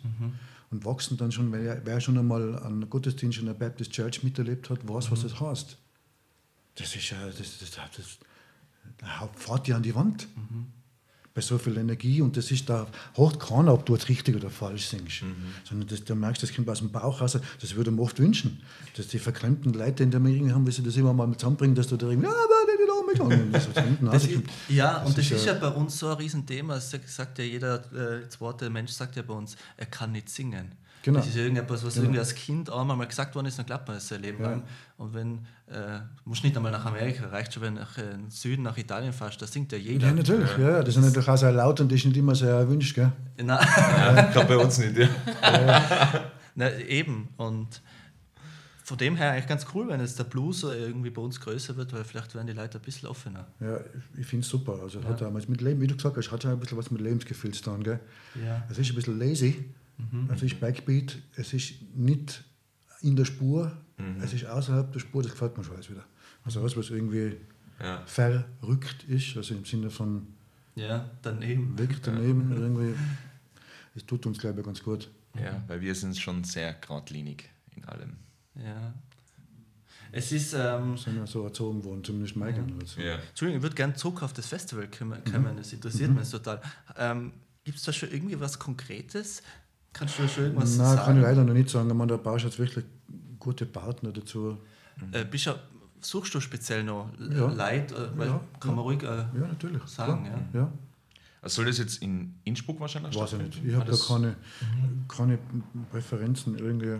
[0.70, 4.70] und wachsen dann schon, wer, wer schon einmal einen Gottesdienst in der Baptist Church miterlebt
[4.70, 5.78] hat, weiß, was das heißt.
[6.76, 8.18] Das ist ja, das, das, das, das
[9.36, 10.26] fährt ja an die Wand.
[11.34, 14.50] Bei so viel Energie und das ist da, hocht keiner, ob du jetzt richtig oder
[14.50, 15.24] falsch singst.
[15.64, 17.38] Sondern das, du merkst, das kommt aus dem Bauch raus.
[17.60, 18.60] Das würde man oft wünschen,
[18.98, 21.86] dass die verklemmten Leute in der Mirring haben, wie sie das immer mal zusammenbringen, dass
[21.86, 22.34] du da irgendwie, ja,
[23.10, 23.32] mich an.
[23.44, 26.08] Und das Das ist, ja, Das und das ist ist ja- ja bei uns so
[26.08, 26.76] ein Riesenthema.
[26.76, 27.76] Es sagt- sagt ja jeder
[28.22, 30.72] äh, zweite Mensch sagt ja bei uns, er kann nicht singen.
[31.02, 31.18] Genau.
[31.18, 32.04] Das ist ja irgendetwas, was Genau.
[32.06, 34.50] irgendwie als Kind einmal mal gesagt worden ist, dann glaubt man es sein Leben Ja.
[34.50, 34.62] lang.
[34.98, 38.62] Und wenn, äh, musst nicht einmal nach Amerika, reicht schon, wenn du nach äh, Süden,
[38.62, 40.06] nach Italien fährst, da singt ja jeder.
[40.08, 40.50] Ja, natürlich.
[40.58, 40.82] Ja, ja.
[40.82, 42.94] Das ist natürlich auch sehr laut und das ist nicht immer sehr erwünscht.
[42.94, 43.10] Gell?
[43.42, 44.96] Na, Ja, Gerade bei uns nicht.
[44.96, 45.08] Ja.
[46.54, 47.28] na, eben.
[47.36, 47.82] Und
[48.84, 51.92] von dem her eigentlich ganz cool, wenn jetzt der Blues irgendwie bei uns größer wird,
[51.92, 53.46] weil vielleicht werden die Leute ein bisschen offener.
[53.60, 53.78] Ja,
[54.18, 54.78] ich finde es super.
[54.82, 56.76] Also es hat auch was mit Leben, wie du gesagt hast, hat ja ein bisschen
[56.78, 57.82] was mit Lebensgefühl zu tun.
[57.82, 58.00] Gell?
[58.44, 58.62] Ja.
[58.70, 59.64] Es ist ein bisschen lazy,
[60.34, 62.44] es ist Backbeat, es ist nicht
[63.00, 63.72] in der Spur,
[64.20, 66.04] es ist außerhalb der Spur, das gefällt mir schon alles wieder.
[66.44, 67.36] Also alles, was irgendwie
[67.80, 68.02] Ja.
[68.06, 70.26] verrückt ist, also im Sinne von
[70.74, 71.76] Ja, daneben.
[71.78, 72.94] weg daneben irgendwie,
[73.94, 75.10] es tut uns, glaube ich, ganz gut.
[75.40, 78.16] ja, weil wir sind schon sehr geradlinig in allem.
[78.54, 78.92] Ja.
[80.14, 83.00] Es ist, ähm, sind ja so erzogen worden, zumindest Meigen oder so.
[83.00, 83.14] Ja.
[83.30, 85.56] Entschuldigung, ich würde gerne zurück auf das Festival kommen, Mhm.
[85.56, 86.60] das interessiert mich total.
[86.98, 87.32] Ähm,
[87.64, 89.42] Gibt es da schon irgendwie was Konkretes?
[89.92, 91.02] Kannst du da schon irgendwas Nein, sagen?
[91.04, 91.88] kann ich leider noch nicht sagen.
[91.88, 92.84] Ich meine, da brauchst du jetzt wirklich
[93.38, 94.56] gute Partner dazu.
[95.12, 95.52] Äh, bist du,
[96.00, 97.46] suchst du speziell noch Ja.
[97.48, 97.94] Leute?
[97.94, 98.74] Äh, weil Ja, kann ja.
[98.76, 99.82] man ruhig äh, Ja, natürlich.
[99.84, 100.24] sagen.
[100.24, 100.38] klar.
[100.54, 100.60] Ja.
[100.60, 100.72] ja.
[101.42, 103.66] Also soll das jetzt in Innsbruck wahrscheinlich Weiß ich stattfinden?
[103.66, 103.74] nicht.
[103.74, 104.36] Ich habe da keine,
[105.08, 105.38] keine
[105.90, 106.98] Präferenzen irgendwie,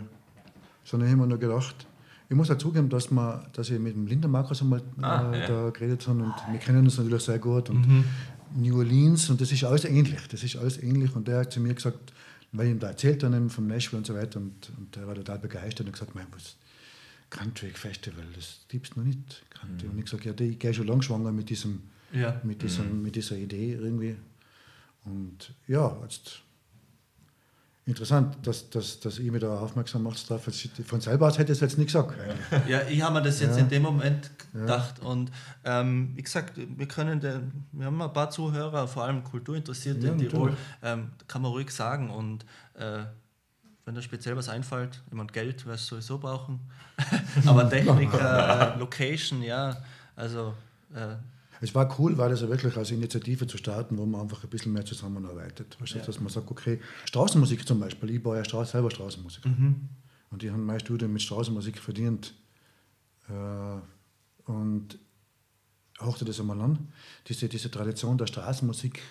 [0.83, 1.87] sondern ich habe mir nur gedacht,
[2.29, 5.41] ich muss auch zugeben, dass, wir, dass ich mit dem Linda Markus einmal Ah, äh,
[5.41, 5.47] ja.
[5.47, 8.03] da geredet habe und wir kennen uns natürlich sehr gut und
[8.55, 11.59] New Orleans und das ist alles ähnlich, das ist alles ähnlich und der hat zu
[11.59, 12.11] mir gesagt,
[12.53, 15.15] weil ich ihm da erzählt habe vom Nashville und so weiter und, und der war
[15.15, 16.55] total begeistert und gesagt, mein, was
[17.29, 19.43] Country Festival, das gibt's noch nicht.
[19.49, 19.87] Country.
[19.87, 21.81] Und ich gesagt, ja, ich gehe schon lange schwanger mit diesem
[22.13, 22.39] Ja.
[22.43, 24.15] mit, diesem, mit dieser Idee irgendwie.
[25.05, 26.41] Und ja, jetzt
[27.85, 30.17] interessant, dass, dass, dass ich mich da aufmerksam macht.
[30.29, 32.13] Jetzt- Von selber aus hätte ich es jetzt nicht gesagt.
[32.67, 33.63] Ja, ich habe mir das jetzt Ja.
[33.63, 35.31] in dem Moment gedacht und
[35.65, 40.13] ähm, wie gesagt, wir können, den, wir haben ein paar Zuhörer, vor allem Kulturinteressierte Ja,
[40.13, 42.99] in Tirol, ähm, kann man ruhig sagen und äh,
[43.85, 46.59] wenn da speziell was einfällt, jemand Geld, du sowieso brauchen,
[47.45, 49.75] aber Technik, äh, Location, ja,
[50.15, 50.53] also
[50.95, 51.15] äh,
[51.63, 54.49] Es war cool, weil das ja wirklich als Initiative zu starten, wo man einfach ein
[54.49, 55.77] bisschen mehr zusammenarbeitet.
[55.79, 56.05] Weißt du, Ja.
[56.05, 59.47] Dass man sagt, okay, Straßenmusik zum Beispiel, ich war ja Stra selber Straßenmusiker.
[59.47, 59.87] Mhm.
[60.29, 62.33] Und ich habe mein Studium mit Straßenmusik verdient.
[63.29, 64.99] Äh, und
[66.01, 66.89] hauchte das einmal an.
[67.29, 69.01] Diese, diese Tradition der Straßenmusik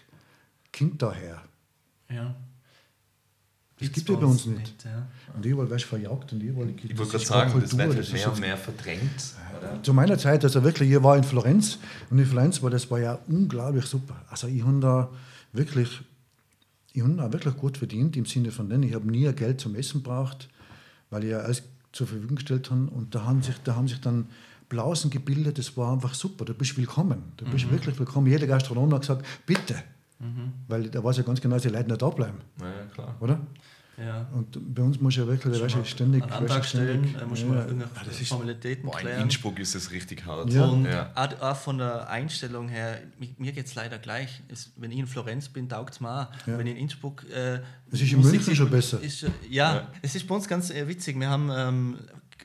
[0.77, 1.43] kommt daher.
[2.11, 2.37] ja.
[3.83, 4.85] Das gibt es bei uns nicht.
[4.85, 5.07] ja.
[5.35, 7.79] Und überall wirst du verjagt und überall gibt Ich wollte es gerade sagen, das Kultur,
[7.79, 9.35] wird das halt ist mehr und mehr verdrängt.
[9.59, 9.83] Oder?
[9.83, 11.79] Zu meiner Zeit, also wirklich, ich war in Florenz
[12.11, 14.17] und in Florenz war das war ja unglaublich super.
[14.29, 15.09] Also ich habe da
[15.53, 16.01] wirklich,
[16.93, 19.75] ich habe da wirklich gut verdient im Sinne von denen, ich habe nie Geld zum
[19.75, 20.49] Essen braucht,
[21.11, 24.01] weil ich ja alles zur Verfügung gestellt habe und da haben sich, da haben sich
[24.01, 24.27] dann
[24.69, 28.27] Blasen gebildet, das war einfach super, du bist willkommen, du bist wirklich willkommen.
[28.27, 29.75] Jeder Gastronom hat gesagt, bitte,
[30.69, 33.15] weil da weiß ja ganz genau, dass die Leute nicht da bleiben, Ja, klar.
[33.21, 33.39] oder?
[33.99, 34.27] Ja.
[34.33, 36.23] Und bei uns muss ja wirklich, weißt ständig...
[36.23, 37.65] Einen Antrag stellen, ständig- äh, muss ja, man ja.
[37.67, 39.23] irgendwelche Ah, das ist, Formalitäten Boah, in klären.
[39.23, 40.51] Innsbruck ist es richtig hart.
[40.53, 40.65] Ja.
[40.65, 41.11] Und Ja.
[41.15, 44.43] auch, auch von der Einstellung her, mi- mir geht es leider gleich.
[44.77, 46.47] Wenn ich in Florenz bin, taugt es mir auch.
[46.47, 46.59] Ja.
[46.59, 47.25] Wenn ich in Innsbruck.
[47.31, 49.01] Äh, Es ist in München schon besser.
[49.01, 51.19] Ist, schon- ja, es ist bei uns ganz äh, witzig.
[51.21, 51.99] Wir haben ähm,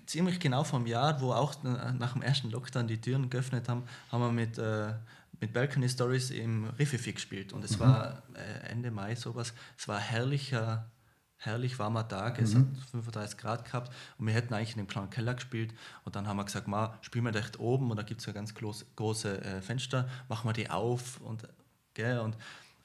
[0.05, 3.67] ziemlich genau vor einem Jahr, wo auch äh, nach dem ersten Lockdown die Türen geöffnet
[3.69, 4.93] haben, haben wir mit, äh,
[5.39, 7.53] mit Balcony Stories im Riffifi gespielt.
[7.53, 9.53] Und es war äh, Ende Mai sowas.
[9.77, 10.89] Es war ein herrlicher
[11.37, 15.09] herrlich warmer Tag, es hat 35 Grad gehabt und wir hätten eigentlich in dem kleinen
[15.09, 15.73] Keller gespielt
[16.03, 18.33] und dann haben wir gesagt, ma, spielen wir echt oben und da gibt es ja
[18.33, 21.47] ganz groß, große äh, Fenster, machen wir die auf und,
[21.93, 22.35] gell, und,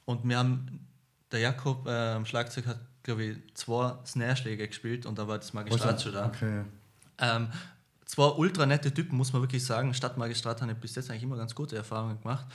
[0.05, 0.87] und wir haben,
[1.31, 5.53] der Jakob äh, am Schlagzeug hat, glaube ich, zwei Snare-Schläge gespielt und da war das
[5.55, 6.27] Magistrat schon da.
[6.27, 6.65] Okay.
[7.19, 7.49] Ähm,
[8.05, 9.95] zwei ultra nette Typen, muss man wirklich sagen.
[9.95, 12.47] Stadtmagistrat haben bis jetzt eigentlich immer ganz gute Erfahrungen gemacht.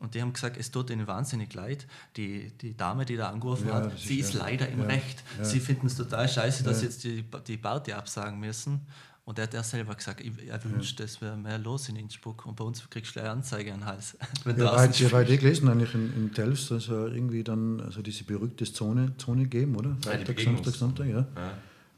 [0.00, 1.86] Und die haben gesagt, es tut ihnen wahnsinnig leid.
[2.16, 4.86] Die, die Dame, die da angerufen Ja, hat, sie ist ist ja- leider im ja,
[4.86, 5.22] Recht.
[5.38, 5.44] ja.
[5.44, 6.80] Sie finden es total scheiße, dass Ja.
[6.80, 8.80] sie jetzt die, die Party absagen müssen.
[9.26, 12.44] Und er hat er selber gesagt, er wünscht, es wäre mehr los in Innsbruck.
[12.44, 14.18] Und bei uns kriegst du eine Anzeige an den Hals.
[14.44, 15.30] Wenn Ja, weil, ja, weil spielst.
[15.30, 19.76] die gelesen eigentlich in, in Telfs, also irgendwie dann also diese berühmte Zone, Zone geben,
[19.76, 19.96] oder?
[20.02, 21.26] Freitag, Samstag, Sonntag, ja.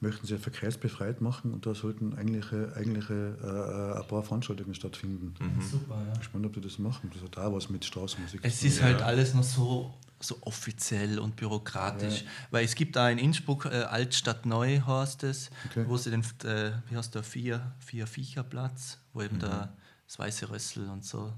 [0.00, 0.08] Ja.
[0.08, 5.34] Möchten sie ja verkehrsbefreit machen und da sollten eigentlich, eigentlich äh, ein paar Veranstaltungen stattfinden.
[5.60, 6.00] Super, ja.
[6.00, 7.10] Ich bin gespannt, ob die das machen.
[7.14, 11.36] Das hat auch was mit Straßenmusik Es ist halt alles noch so, so offiziell und
[11.36, 12.24] bürokratisch.
[12.50, 15.84] Weil es gibt da in Innsbruck äh, Altstadt Neu heißt es, Okay.
[15.88, 19.24] wo sie den, äh, wie heißt der, vier, vier Viecherplatz, wo Mhm.
[19.26, 19.72] eben der,
[20.06, 21.32] das Weiße Rössel und so.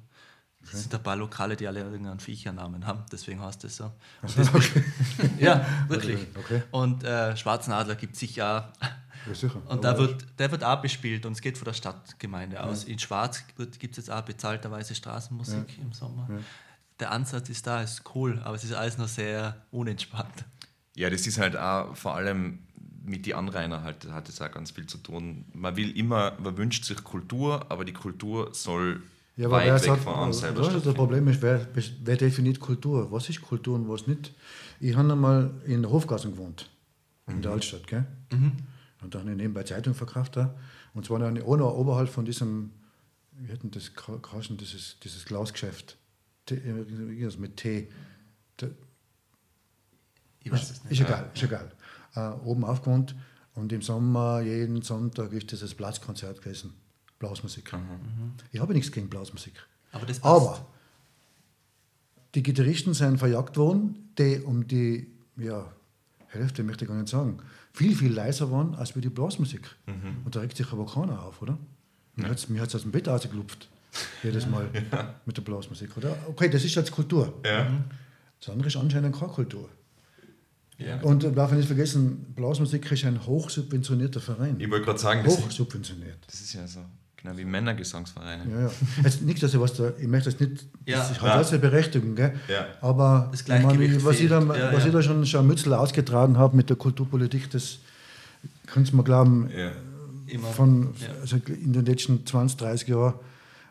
[0.62, 3.92] Es sind ein paar Lokale, die alle irgendeinen Viechernamen haben, deswegen heißt es so.
[4.22, 4.50] Und das,
[5.38, 6.18] ja, wirklich.
[6.38, 6.62] Okay.
[6.70, 8.86] Und äh, Schwarzenadler gibt es sicher auch.
[9.26, 9.62] Ja, sicher.
[9.66, 12.84] Und da wird, der wird auch bespielt und es geht von der Stadtgemeinde aus.
[12.84, 16.28] In Schwarz gibt es jetzt auch bezahlterweise Straßenmusik im Sommer.
[17.00, 20.44] Der Ansatz ist da, ist cool, aber es ist alles noch sehr unentspannt.
[20.96, 22.60] Ja, das ist halt auch vor allem
[23.04, 25.44] mit den Anrainer halt, hat es auch ganz viel zu tun.
[25.52, 29.02] Man will immer, man wünscht sich Kultur, aber die Kultur soll
[29.38, 30.94] Ja, aber weit wer weg sagt, von einem selber das, das.
[30.94, 33.10] Problem ist, wer, wer definiert Kultur?
[33.12, 34.34] Was ist Kultur und was nicht?
[34.80, 36.68] Ich habe einmal in der Hofgassen gewohnt,
[37.28, 37.86] in der Altstadt.
[37.86, 38.04] Gell?
[39.00, 40.36] Und dann habe ich nebenbei Zeitung verkauft.
[40.36, 40.54] Da.
[40.92, 42.72] Und zwar dann noch oberhalb von diesem,
[43.32, 45.96] wie hätten das geheißen, dieses, dieses Glasgeschäft.
[46.46, 47.88] T, irgendwas mit T.
[48.56, 48.66] Da-
[50.42, 50.92] Ich weiß es nicht.
[51.00, 51.70] Ist egal, ist egal.
[52.14, 53.14] Äh, oben aufgewohnt
[53.54, 56.72] und im Sommer, jeden Sonntag, ist das das Platzkonzert gewesen.
[57.18, 57.72] Blasmusik.
[58.52, 59.54] Ich habe nichts gegen Blasmusik.
[59.92, 60.06] Aber.
[60.22, 60.66] Aber
[62.34, 65.72] die Gitarristen sind verjagt worden, die um die ja,
[66.26, 67.38] Hälfte, möchte ich gar nicht sagen,
[67.72, 69.74] viel, viel leiser waren als wie die Blasmusik.
[70.24, 71.58] Und da regt sich aber keiner auf, oder?
[72.16, 73.68] Mir hat es aus dem Bett rausgelupft.
[74.22, 74.68] Jedes Mal
[75.26, 76.16] mit der Blasmusik, oder?
[76.26, 77.40] Okay, das ist jetzt Kultur.
[77.44, 77.84] Ja.
[78.40, 79.68] Das andere ist anscheinend keine Kultur.
[80.76, 81.00] Ja.
[81.00, 84.60] Und darf ich nicht vergessen, Blasmusik ist ein hochsubventionierter Verein.
[84.60, 86.18] Ich wollte gerade sagen, das ist, Hochsubventioniert.
[86.26, 86.84] das ist ja so,
[87.20, 88.44] genau wie Männergesangsvereine.
[88.50, 88.70] Ja, ja.
[89.04, 90.98] Jetzt nicht, dass ich was da, ich möchte das nicht, Ja.
[90.98, 92.34] das hat alles eine Berechtigung, gell?
[92.48, 92.66] Ja.
[92.80, 94.40] aber Das ich meine, was, ich da.
[94.40, 97.78] Ja, was ich da schon Scharmützel ausgetragen habe mit der Kulturpolitik, das
[98.66, 99.50] kannst du mir glauben,
[100.52, 103.14] von, also in den letzten 20, 30 Jahren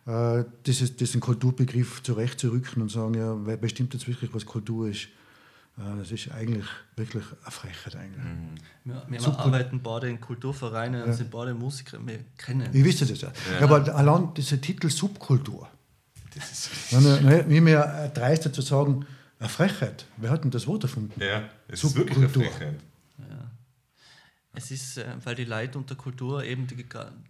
[0.08, 5.08] äh, diesen Kulturbegriff zurechtzurücken und sagen, ja, wer bestimmt jetzt wirklich, was Kultur ist.
[5.78, 7.96] Äh, das ist eigentlich wirklich eine Frechheit.
[7.96, 8.24] Eigentlich.
[8.84, 12.00] Wir, wir Subkul- arbeiten beide in Kulturvereinen und sind beide Musiker.
[12.06, 12.70] Wir kennen.
[12.74, 13.32] Ich wüsste das ja.
[13.60, 13.62] ja.
[13.64, 15.68] aber allein dieser Titel Subkultur,
[16.34, 19.06] Das ist, wie mir äh, dreist zu sagen,
[19.40, 20.06] eine Frechheit.
[20.18, 21.20] Wer hat denn das Wort erfunden?
[21.22, 22.52] ja, es ist wirklich eine Subkultur.
[22.58, 22.80] Frechheit.
[24.58, 26.84] Es ist, äh, weil die Leute unter Kultur eben die,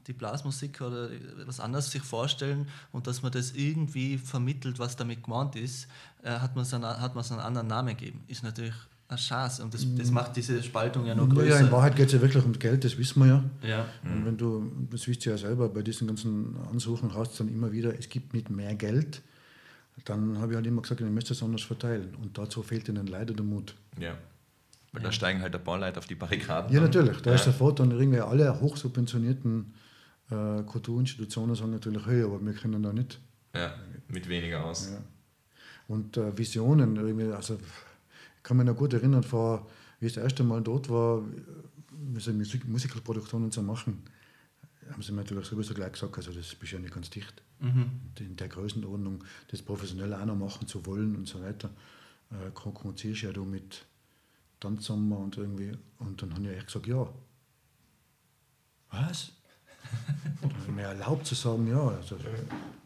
[0.08, 1.10] die Blasmusik oder
[1.46, 5.88] was anderes sich vorstellen und dass man das irgendwie vermittelt, was damit gemeint ist,
[6.24, 8.24] äh, hat man es einen, hat man es einen anderen Namen gegeben.
[8.28, 8.74] Ist natürlich
[9.10, 11.60] eine Chance und das, das macht diese Spaltung ja noch Ja, größer.
[11.60, 13.44] in Wahrheit geht es ja wirklich um Geld, das wissen wir ja.
[13.68, 13.86] Ja.
[14.04, 17.54] Und wenn du, das wisst ihr ja selber, bei diesen ganzen Ansuchen hast du dann
[17.54, 19.22] immer wieder, es gibt nicht mehr Geld,
[20.06, 22.16] dann habe ich halt immer gesagt, ihr müsst es anders verteilen.
[22.22, 23.76] Und dazu fehlt ihnen leider der Mut.
[24.00, 24.16] Ja.
[24.92, 26.74] Weil da steigen halt ein paar Leute auf die Barrikaden.
[26.74, 27.22] Ja, natürlich.
[27.22, 27.36] Da ja.
[27.36, 29.74] ist sofort dann irgendwie alle hochsubventionierten
[30.32, 33.20] äh, Kulturinstitutionen sagen natürlich, hey, aber wir können da nicht.
[33.56, 33.74] Ja,
[34.08, 34.90] mit weniger aus.
[34.92, 35.02] Ja.
[35.88, 39.68] Und äh, Visionen, irgendwie, also ich kann mich noch gut erinnern, vor,
[40.00, 41.24] wie ich das erste Mal dort war,
[41.92, 44.04] wir so Musik, Musicalproduktionen zu machen,
[44.92, 47.42] haben sie mir natürlich sowieso gleich gesagt, also das bist ja nicht ganz dicht.
[47.60, 51.72] Und In der Größenordnung, das professionell auch noch machen zu wollen und so weiter,
[52.32, 53.86] äh, kommunizierst ja du mit
[54.60, 57.08] Tanzsommer und irgendwie, und dann habe ich echt gesagt, ja.
[58.90, 59.34] Was?
[60.42, 61.88] Dann habe ich mir erlaubt zu sagen, ja.
[61.88, 62.18] Also,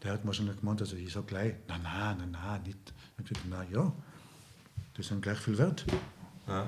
[0.02, 2.78] der hat mir schon gemeint, also ich sage gleich, nein, nein, nein, nein, nicht.
[2.86, 3.92] Dann habe ich gesagt, nein, ja,
[4.94, 5.84] das sind gleich viel wert.
[6.46, 6.66] Ja.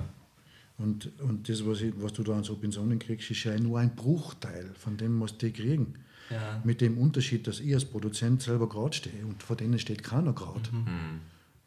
[0.79, 3.95] Und, und das, was, ich, was du da an Subventionen kriegst, ist ja nur ein
[3.95, 5.95] Bruchteil von dem, was die kriegen.
[6.31, 6.61] Ja.
[6.64, 10.33] Mit dem Unterschied, dass ich als Produzent selber gerade stehe und vor denen steht keiner
[10.33, 10.69] gerade.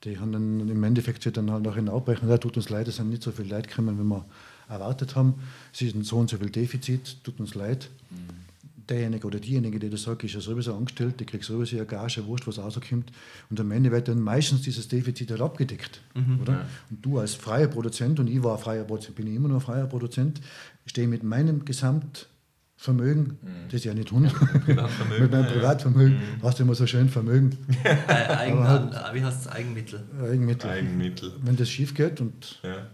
[0.03, 2.29] Die haben dann im Endeffekt sich dann halt nachher abbrechen.
[2.29, 4.25] Ja, tut uns leid, es sind nicht so viele Leute gekommen, wie wir
[4.69, 5.35] erwartet haben.
[5.73, 7.89] Es ist ein so und so viel Defizit, tut uns leid.
[8.89, 12.25] Derjenige oder diejenige, die das sagt, ist ja sowieso angestellt, die kriegt sowieso eine Gage,
[12.25, 13.11] wurscht, was rauskommt.
[13.49, 16.01] Und am Ende wird dann meistens dieses Defizit halt abgedeckt.
[16.41, 16.67] Oder?
[16.89, 19.87] Und du als freier Produzent, und ich war freier Produzent, bin ich immer noch freier
[19.87, 20.39] Produzent,
[20.85, 21.65] stehe mit meinem
[22.77, 23.37] Gesamtvermögen,
[23.71, 25.51] das ja nicht 100, Privatvermögen, mit meinem ja.
[25.51, 29.47] Privatvermögen, hast du immer so schön Vermögen, Äh, Eigen, Aber äh, wie heißt es?
[29.47, 30.03] Eigenmittel.
[30.21, 30.69] Eigenmittel.
[30.69, 31.33] Eigenmittel.
[31.41, 32.87] Wenn das schief geht, und Ja.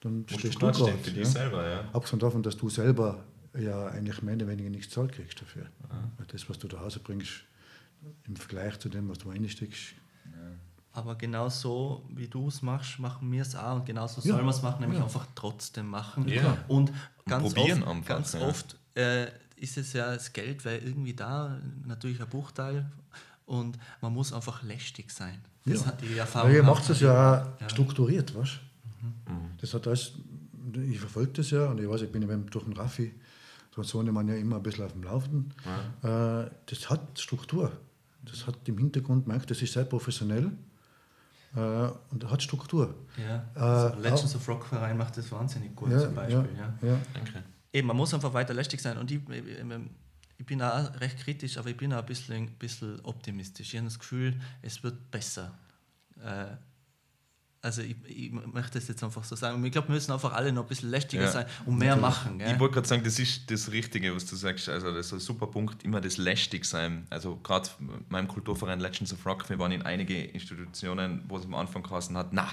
[0.00, 1.24] dann Musst du stehst du stehen für dich Ja.
[1.24, 1.84] selber, ja.
[1.92, 3.24] Abgesehen davon, dass du selber
[3.58, 5.66] ja eigentlich mehr oder weniger nichts zahlt kriegst dafür.
[6.18, 7.30] Weil das, was du nach Hause bringst,
[8.28, 9.94] im Vergleich zu dem, was du reinsteckst,
[10.92, 13.76] Aber genau so, wie du es machst, machen wir es auch.
[13.76, 14.34] Und genauso Ja.
[14.34, 15.04] soll man es machen, nämlich Ja.
[15.04, 16.26] einfach trotzdem machen.
[16.28, 16.56] Ja.
[16.68, 16.90] Und
[17.26, 18.40] ganz probieren oft, einfach, ganz ja.
[18.40, 22.86] oft äh, ist es ja das Geld, weil irgendwie da, natürlich ein Bruchteil.
[23.46, 25.38] Und man muss einfach lästig sein.
[25.64, 25.86] Das Ja.
[25.86, 26.48] hat die Erfahrung.
[26.48, 27.68] Weil ihr macht es ja, Ja.
[27.68, 28.60] strukturiert, weißt
[29.60, 30.12] Das hat alles,
[30.74, 33.14] ich verfolge das ja und ich weiß, ich bin ja durch den Raffi,
[33.72, 35.54] durch so man ja immer ein bisschen auf dem Laufenden.
[36.02, 37.72] Äh, das hat Struktur.
[38.24, 40.50] Das hat im Hintergrund, merkt, das ist sehr professionell
[41.54, 42.94] äh, und hat Struktur.
[43.16, 43.44] Ja.
[43.54, 46.48] Äh, Also Legends of Rock Verein macht das wahnsinnig gut zum Beispiel.
[46.58, 46.74] Ja.
[46.88, 46.98] ja.
[47.14, 47.42] Danke.
[47.72, 48.96] Eben, man muss einfach weiter lästig sein.
[48.98, 49.20] Und ich,
[50.38, 53.72] ich bin auch recht kritisch, aber ich bin auch ein bisschen, ein bisschen optimistisch.
[53.72, 55.58] Ich habe das Gefühl, es wird besser.
[56.22, 56.46] Äh,
[57.62, 59.56] also ich, ich möchte das jetzt einfach so sagen.
[59.56, 61.32] Und ich glaube, wir müssen einfach alle noch ein bisschen lästiger Ja.
[61.32, 62.38] sein und mehr machen.
[62.38, 62.60] Ich Gell?
[62.60, 64.68] wollte gerade sagen, das ist das Richtige, was du sagst.
[64.68, 67.06] Also, das ist ein super Punkt, immer das lästig sein.
[67.10, 67.68] Also, gerade
[68.08, 72.16] meinem Kulturverein Legends of Rock, wir waren in einige Institutionen, wo es am Anfang geheißen
[72.16, 72.48] hat, na,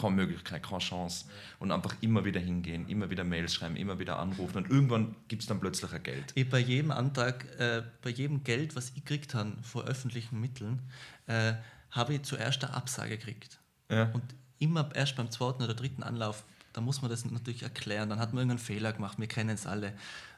[0.00, 1.26] keine Möglichkeit, keine Chance.
[1.58, 5.42] Und einfach immer wieder hingehen, immer wieder Mails schreiben, immer wieder anrufen und irgendwann gibt
[5.42, 6.32] es dann plötzlich ein Geld.
[6.34, 10.80] Ich bei jedem Antrag, äh, bei jedem Geld, was ich gekriegt habe vor öffentlichen Mitteln,
[11.26, 11.54] äh,
[11.90, 13.58] habe ich zuerst eine Absage gekriegt.
[13.90, 14.10] Ja.
[14.12, 14.22] Und
[14.58, 18.08] immer erst beim zweiten oder dritten Anlauf, da muss man das natürlich erklären.
[18.10, 19.92] Dann hat man irgendeinen Fehler gemacht, wir kennen es alle.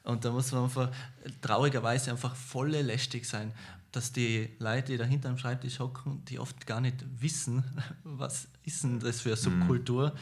[0.05, 0.91] Und da muss man einfach
[1.43, 3.53] traurigerweise einfach volle lästig sein,
[3.93, 7.63] dass die Leute, die da hinter am Schreibtisch hocken, die oft gar nicht wissen,
[8.05, 10.13] was ist denn das für eine Subkultur.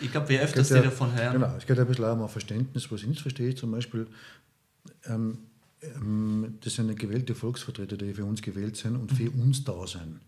[0.00, 1.34] Ich glaube, wir öfters die ja, davon hören.
[1.34, 3.54] Genau, es geht ein bisschen auch um ein Verständnis, was ich nicht verstehe.
[3.54, 4.08] Zum Beispiel,
[5.04, 5.38] ähm,
[5.82, 10.20] ähm, das sind gewählte Volksvertreter, die für uns gewählt sind und für uns da sind.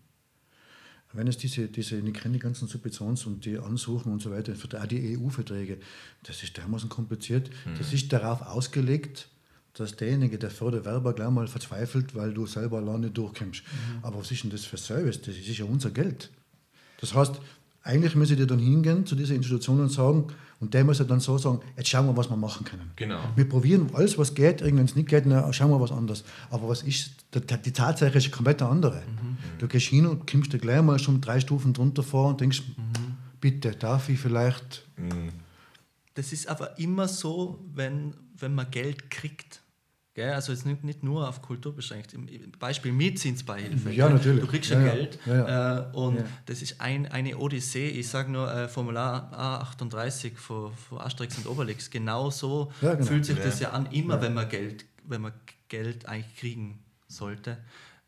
[1.11, 4.53] Wenn es diese, diese ich kenne die ganzen Subventions- und die Ansuchen und so weiter,
[4.53, 5.79] auch die EU-Verträge,
[6.21, 7.49] das ist dermaßen kompliziert.
[7.79, 9.27] Das ist darauf ausgelegt,
[9.73, 13.63] dass derjenige, der Förderwerber, gleich mal verzweifelt, weil du selber alleine durchkommst.
[14.01, 15.21] Aber was ist denn das für Service?
[15.21, 16.29] Das ist ja unser Geld.
[16.99, 17.39] Das heißt,
[17.83, 20.27] eigentlich müssen die dann hingehen zu dieser Institution und sagen,
[20.59, 22.91] und der muss ja dann so sagen, jetzt schauen wir, was wir machen können.
[22.97, 23.21] Genau.
[23.35, 26.25] Wir probieren alles, was geht, wenn es nicht geht, dann schauen wir was anderes.
[26.49, 29.01] Aber was ist, die Tatsache ist eine komplett andere.
[29.59, 32.63] Du gehst hin und kommst dir gleich mal schon drei Stufen drunter vor und denkst,
[33.39, 34.85] bitte, darf ich vielleicht...
[36.15, 39.61] Das ist aber immer so, wenn, wenn man Geld kriegt.
[40.15, 40.33] Gell?
[40.33, 42.13] Also es ist nicht, nur auf Kultur beschränkt.
[42.59, 43.91] Beispiel Mietzinsbeihilfe.
[43.91, 44.15] Ja, gell?
[44.17, 44.41] natürlich.
[44.41, 44.93] Du kriegst Ja, ja.
[44.93, 45.79] Geld Ja, ja.
[45.91, 46.23] Äh, und Ja.
[46.47, 47.87] das ist ein, eine Odyssee.
[47.89, 49.31] Ich sage nur äh, Formular
[49.79, 51.89] A38 von, von Asterix und Obelix.
[51.89, 53.05] Genau so Ja, genau.
[53.05, 53.43] fühlt sich Ja.
[53.45, 55.33] das ja an, immer wenn man Geld, wenn man
[55.69, 57.57] Geld eigentlich kriegen sollte.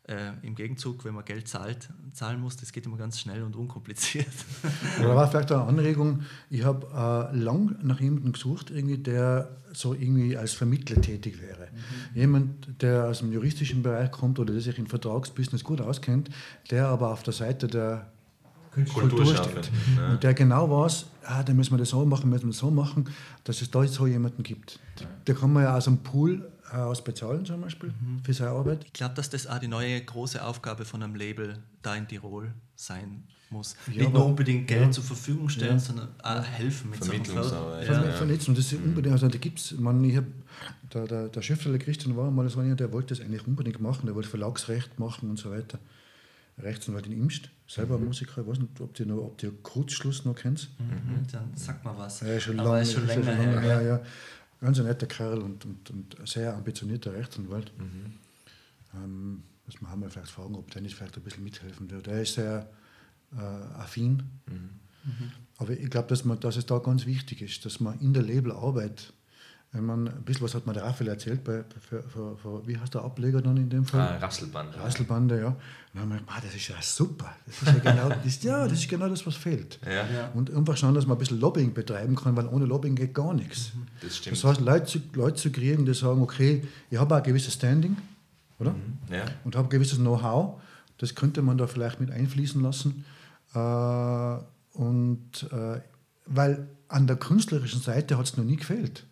[0.08, 3.54] Äh, Im Gegenzug, wenn man Geld zahlt, zahlen muss, das geht immer ganz schnell und
[3.54, 4.26] unkompliziert.
[4.98, 9.94] Da war vielleicht eine Anregung, ich habe äh, lang nach jemandem gesucht, irgendwie, der so
[9.94, 11.68] irgendwie als Vermittler tätig wäre.
[12.14, 16.30] Jemand, der aus dem juristischen Bereich kommt oder der sich im Vertragsbusiness gut auskennt,
[16.70, 18.10] der aber auf der Seite der
[18.72, 19.74] Kultur Kulturschaffenden, steht.
[19.96, 20.10] ja.
[20.10, 22.70] Und der genau weiß, ah, da müssen wir das so machen, müssen wir das so
[22.70, 23.08] machen,
[23.44, 24.80] dass es da so jemanden gibt.
[25.26, 27.92] Da kann man ja aus einem Pool aus bezahlen zum Beispiel
[28.24, 28.84] für seine Arbeit.
[28.86, 32.52] Ich glaube, dass das auch die neue große Aufgabe von einem Label da in Tirol
[32.76, 33.76] sein muss.
[33.92, 34.90] Ja, Nicht nur unbedingt Geld ja.
[34.90, 37.04] zur Verfügung stellen, sondern auch helfen mit.
[37.04, 37.94] Vermittlungsarbeit, Ja.
[38.00, 38.12] Ver- Ja.
[38.16, 38.50] Vernetzen.
[38.50, 40.24] Und das ist unbedingt, also da gibt's, man, ich hab,
[40.94, 44.06] der, der, der Schriftsteller Christian war mal so einer, der wollte das eigentlich unbedingt machen,
[44.06, 45.78] der wollte Verlagsrecht machen und so weiter.
[46.58, 50.68] Rechtsanwalt in Imst, selber Musiker, ich weiß nicht, ob die noch, ob Kurzschluss noch kennt.
[50.78, 52.20] Mhm, dann sag mal was.
[52.20, 53.78] Ja, schon Aber lange, ist schon schon länger lange her.
[53.80, 54.00] her, ja.
[54.62, 57.72] Ganz ein netter Kerl und, und, und sehr ambitionierter Rechtsanwalt.
[58.94, 62.00] Ähm, muss man einmal vielleicht fragen, ob der nicht vielleicht ein bisschen mithelfen will.
[62.02, 62.70] Der ist sehr
[63.32, 64.22] äh, affin.
[65.58, 68.22] Aber ich glaube, dass, man- dass es da ganz wichtig ist, dass man in der
[68.22, 69.12] Labelarbeit,
[69.72, 72.76] wenn man ein bisschen, was hat man der Raphael erzählt, bei, für, für, für, wie
[72.76, 74.00] heißt der Ableger dann in dem Fall?
[74.00, 74.76] Ah, Rasselband.
[74.76, 75.46] Rasselbande, ja.
[75.46, 75.56] Und
[75.94, 77.34] dann haben wir gedacht, ah, das ist ja super.
[77.46, 79.80] Das ist ja, genau, das, ja, das ist genau das, was fehlt.
[79.86, 80.30] Ja, Ja.
[80.34, 83.32] Und einfach schauen, dass man ein bisschen Lobbying betreiben kann, weil ohne Lobbying geht gar
[83.32, 83.72] nichts.
[84.02, 84.36] das stimmt.
[84.36, 87.54] Das heißt, Leute zu, Leute zu kriegen, die sagen, okay, ich habe auch ein gewisses
[87.54, 87.96] Standing,
[88.58, 88.74] oder?
[89.10, 89.24] ja.
[89.44, 90.60] Und habe ein gewisses Know-how,
[90.98, 93.06] das könnte man da vielleicht mit einfließen lassen.
[93.54, 94.36] Äh,
[94.74, 95.80] und äh,
[96.26, 99.04] weil an der künstlerischen Seite hat es noch nie gefehlt.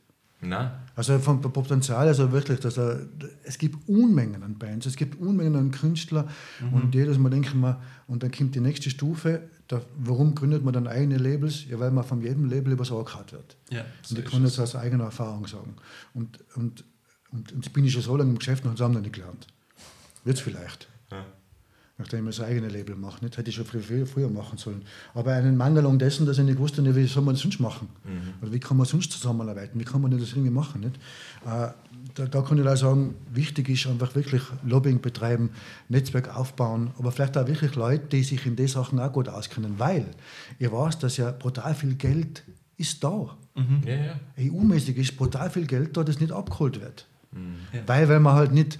[0.42, 3.00] Na, Also vom Potenzial, also wirklich, dass er,
[3.44, 6.28] es gibt Unmengen an Bands, es gibt Unmengen an Künstlern
[6.72, 10.72] und jedes Mal denken wir, und dann kommt die nächste Stufe, da, warum gründet man
[10.72, 11.66] dann eigene Labels?
[11.68, 13.56] Ja, weil man von jedem Label übers Ohr gehauen wird.
[13.70, 13.84] Ja.
[14.10, 15.76] Und ich kann das aus eigener Erfahrung sagen.
[16.12, 16.84] Und, und,
[17.30, 19.46] und, und bin ich schon so lange im Geschäft und habe es noch nicht gelernt.
[20.24, 20.88] Jetzt vielleicht.
[22.00, 23.22] Nachdem ich das eigene Label mache.
[23.22, 24.82] Nicht hätte ich schon früher, früher, früher machen sollen.
[25.12, 27.88] Aber einen Mangel an dessen, dass ich nicht wusste, wie soll man das sonst machen?
[28.40, 29.78] Oder wie kann man sonst zusammenarbeiten?
[29.78, 30.80] Wie kann man das irgendwie machen?
[30.80, 30.96] Nicht?
[31.44, 31.68] Äh,
[32.14, 35.50] da, da kann ich auch sagen, wichtig ist einfach wirklich Lobbying betreiben,
[35.90, 39.74] Netzwerk aufbauen, aber vielleicht auch wirklich Leute, die sich in den Sachen auch gut auskennen,
[39.76, 40.06] weil
[40.58, 42.44] ich weiß, dass ja brutal viel Geld
[42.78, 43.36] ist da.
[43.84, 44.20] ja, ja.
[44.38, 47.06] EU-mäßig ist brutal viel Geld da, das nicht abgeholt wird.
[47.74, 47.82] Ja.
[47.86, 48.78] Weil, weil man halt nicht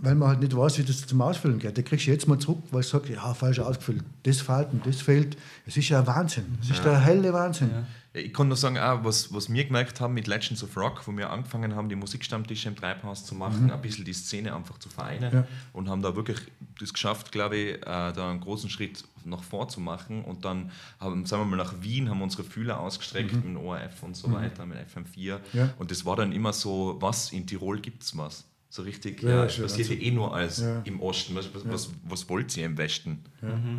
[0.00, 1.76] weil man halt nicht weiß, wie das zum Ausfüllen geht.
[1.76, 4.86] Da kriegst du jetzt mal zurück, weil du sagst, ja, falsch ausgefüllt, das fehlt und
[4.86, 5.36] das fehlt.
[5.66, 6.58] Es ist ja ein Wahnsinn.
[6.62, 7.70] Es ist der helle Wahnsinn.
[7.70, 7.86] Ja.
[8.14, 11.06] Ja, Ich kann nur sagen, auch, was, was wir gemerkt haben mit Legends of Rock,
[11.06, 14.78] wo wir angefangen haben, die Musikstammtische im Treibhaus zu machen, ein bisschen die Szene einfach
[14.78, 15.46] zu vereinen Ja.
[15.72, 16.38] und haben da wirklich
[16.80, 20.24] das geschafft, glaube ich, äh, da einen großen Schritt nach vor zu machen.
[20.24, 24.02] Und dann haben, sagen wir mal, nach Wien haben unsere Fühler ausgestreckt mit dem ORF
[24.02, 25.38] und so weiter, mit FM4.
[25.52, 25.70] Ja.
[25.78, 28.44] Und das war dann immer so, was, in Tirol gibt es was?
[28.70, 30.82] So richtig, Ja, ja, ja passiert ja eh nur als Ja.
[30.84, 31.34] im Osten.
[31.34, 33.24] Was, was, was, was wollt ihr im Westen?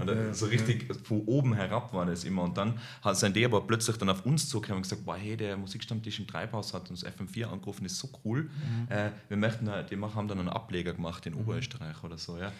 [0.01, 2.41] Oder so richtig von oben herab war das immer.
[2.43, 5.37] Und dann hat- sind die aber plötzlich dann auf uns zugekommen und gesagt, wow, hey,
[5.37, 8.49] der Musikstammtisch im Treibhaus hat uns FM4 angerufen, ist so cool.
[8.89, 12.37] Äh, wir möchten, die machen- haben dann einen Ableger gemacht in Oberösterreich oder so.
[12.39, 12.51] Ja.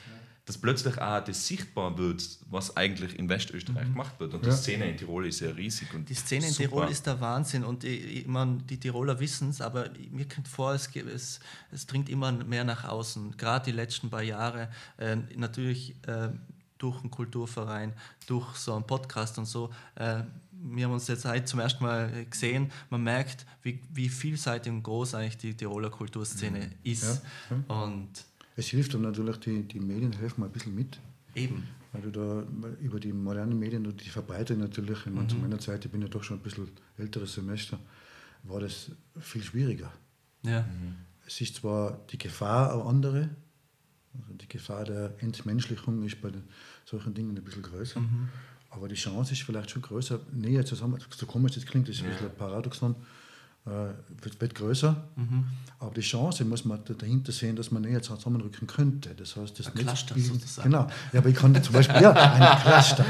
[0.50, 4.34] Dass plötzlich auch das sichtbar wird, was eigentlich in Westösterreich gemacht wird.
[4.34, 4.56] Und die Ja.
[4.56, 5.94] Szene in Tirol ist ja riesig.
[5.94, 6.70] Und Die Szene in super.
[6.70, 10.48] Tirol ist der Wahnsinn und ich, ich mein, die Tiroler wissen es, aber mir kommt
[10.48, 11.40] vor, es, es,
[11.72, 13.38] es dringt immer mehr nach außen.
[13.38, 16.30] Gerade die letzten paar Jahre, äh, natürlich äh,
[16.80, 17.94] durch einen Kulturverein,
[18.26, 19.70] durch so einen Podcast und so.
[19.94, 22.72] Äh, wir haben uns jetzt heute zum ersten Mal gesehen.
[22.90, 27.22] Man merkt, wie, wie vielseitig und groß eigentlich die Tiroler Kulturszene ist.
[27.68, 28.10] Und
[28.60, 31.00] Es hilft dann natürlich, die, die Medien helfen ein bisschen mit.
[31.34, 31.64] eben.
[31.94, 32.44] Weil du da
[32.82, 36.02] über die modernen Medien und die Verbreitung natürlich, ich meine, zu meiner Zeit, ich bin
[36.02, 37.80] ja doch schon ein bisschen älteres Semester,
[38.44, 39.92] war das viel schwieriger.
[40.44, 40.68] Ja.
[41.26, 43.30] Es ist zwar die Gefahr eine andere,
[44.14, 46.44] also die Gefahr der Entmenschlichung ist bei den,
[46.86, 48.02] solchen Dingen ein bisschen größer,
[48.70, 52.04] aber die Chance ist vielleicht schon größer, näher zusammen, so komisch das klingt, das ist
[52.04, 52.96] ein bisschen ein Paradoxon,
[54.22, 54.96] wird, wird größer,
[55.80, 59.16] aber die Chance muss man da- dahinter sehen, dass man näher zusammenrücken könnte.
[59.16, 60.70] Das heißt, das Ein Cluster sozusagen.
[60.72, 63.06] Genau, ja, aber ich kann zum Beispiel, ja, ein Cluster,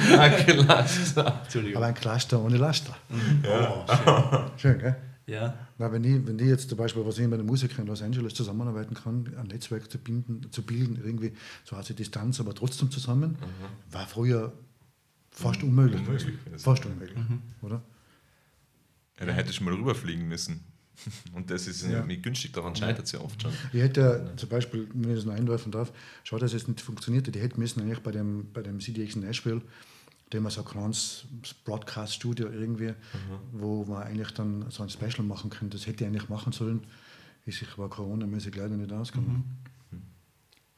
[1.43, 1.77] Entschuldigung.
[1.77, 2.95] aber ein Cluster ohne Laster.
[3.43, 4.51] Oh, schön.
[4.57, 4.95] Schön, gell?
[5.27, 5.53] ja.
[5.77, 8.01] Na, wenn, ich, wenn ich jetzt zum Beispiel, was ich mit einem Musiker in Los
[8.01, 11.31] Angeles zusammenarbeiten kann, ein Netzwerk zu, binden, zu bilden, irgendwie
[11.63, 13.37] so hat sie Distanz, aber trotzdem zusammen,
[13.91, 14.51] war früher
[15.31, 16.01] fast unmöglich.
[16.01, 17.17] Unmöglich, Fast unmöglich,
[17.61, 17.81] oder?
[19.19, 20.63] Ja, da hättest du mal rüberfliegen müssen.
[21.33, 22.05] Und das ist Ja.
[22.05, 22.15] ja.
[22.15, 23.51] günstig, daran scheitert es ja oft schon.
[23.71, 25.91] Ich hätte ja zum Beispiel, wenn ich das noch einwerfen darf,
[26.23, 27.35] schade, dass es nicht funktioniert hat.
[27.35, 29.61] Ich hätte müssen eigentlich bei dem, bei dem CDX in Nashville,
[30.33, 31.25] dem wir so ein kleines
[31.63, 32.93] Broadcast-Studio irgendwie,
[33.51, 35.77] wo man eigentlich dann so ein Special machen könnte.
[35.77, 36.85] Das hätte ich eigentlich machen sollen.
[37.45, 39.43] Ist sich aber Corona-mäßig leider nicht ausgegangen.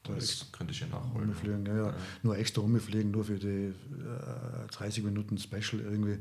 [0.04, 1.30] Da Das könnte ich ja nachholen.
[1.30, 1.96] Umfliegen, ja, ja.
[2.24, 6.18] Nur extra umfliegen, nur für die äh, 30 Minuten Special irgendwie.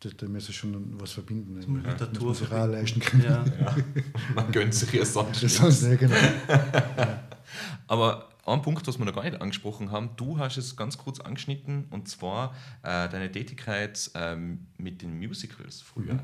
[0.00, 1.60] Da, da müssen schon was verbinden.
[1.60, 1.68] der
[2.08, 2.72] Muss Tour man sich auch verbinden.
[2.72, 3.24] leisten können.
[3.24, 3.44] Ja.
[4.34, 5.42] Man gönnt sich ja sonst.
[5.42, 6.14] Das sonst nicht, genau.
[7.86, 11.20] Aber ein Punkt, was wir noch gar nicht angesprochen haben, du hast es ganz kurz
[11.20, 16.18] angeschnitten, und zwar äh, deine Tätigkeit ähm, mit den Musicals früher.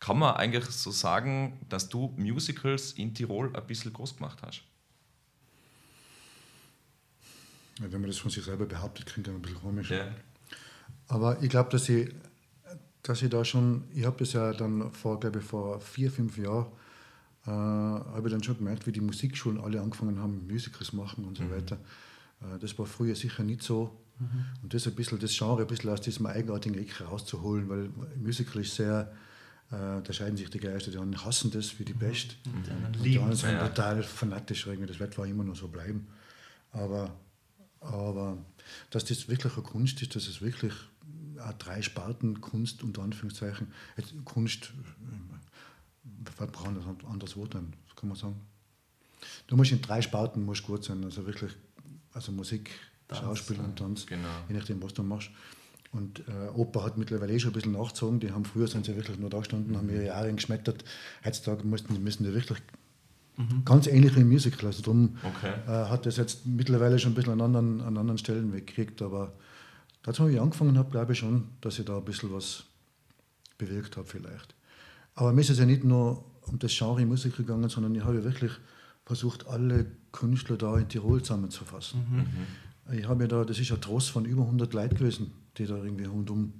[0.00, 4.62] Kann man eigentlich so sagen, dass du Musicals in Tirol ein bisschen groß gemacht hast?
[7.80, 9.90] Ja, Wenn man das von sich selber behauptet, klingt das ein bisschen komisch.
[9.90, 10.08] Ja.
[11.08, 12.12] Aber ich glaube, dass ich,
[13.02, 16.38] dass ich da schon, ich habe das ja dann vor, glaube ich, vor vier, fünf
[16.38, 16.66] Jahren,
[17.46, 21.38] äh, habe ich dann schon gemerkt, wie die Musikschulen alle angefangen haben, Musicals machen und
[21.38, 21.78] so weiter.
[22.40, 23.98] Äh, das war früher sicher nicht so.
[24.62, 28.62] Und das ein bisschen, das Genre ein bisschen aus diesem eigenartigen Eck rauszuholen, weil Musical
[28.62, 29.12] ist sehr,
[29.70, 32.36] äh, da scheiden sich die Geister, die einen hassen das wie die Pest.
[32.44, 33.68] Die anderen Und die anderen es, sind ja.
[33.68, 34.86] total fanatisch irgendwie.
[34.86, 36.06] Das wird zwar immer noch so bleiben.
[36.70, 37.14] Aber,
[37.80, 38.38] aber
[38.90, 40.72] dass das wirklich eine Kunst ist, dass es wirklich
[41.58, 44.72] drei Sparten Kunst unter Anführungszeichen, jetzt Kunst,
[45.04, 48.40] äh, wir brauchen ein anderes Wort ein, kann man sagen.
[49.46, 51.52] Du musst in drei Sparten musst gut sein, also wirklich,
[52.12, 52.70] also Musik,
[53.08, 54.28] Tanz, Schauspiel und Tanz, genau.
[54.48, 55.30] je nachdem, was du machst.
[55.92, 58.18] Und äh, Oper hat mittlerweile eh schon ein bisschen nachgezogen.
[58.18, 60.84] Die haben früher sind sie wirklich nur da gestanden, haben ihre Jahre geschmettert.
[61.22, 62.58] Heutzutage mussten, müssen die wirklich
[63.64, 64.66] ganz ähnlich wie im Musical.
[64.66, 65.52] Also darum Okay.
[65.66, 69.02] äh, hat das jetzt mittlerweile schon ein bisschen an anderen, an anderen Stellen weggekriegt.
[69.02, 69.34] Aber
[70.02, 72.64] dazu, als ich angefangen habe, glaube ich schon, dass ich da ein bisschen was
[73.58, 74.54] bewirkt habe vielleicht.
[75.14, 78.16] Aber mir ist es ja nicht nur um das Genre Musik gegangen, sondern ich habe
[78.16, 78.52] ja wirklich
[79.04, 82.00] versucht, alle Künstler da in Tirol zusammenzufassen.
[82.92, 85.76] Ich habe ja da, das ist ein Tross von über 100 Leuten gewesen, die da
[85.76, 86.52] irgendwie rundum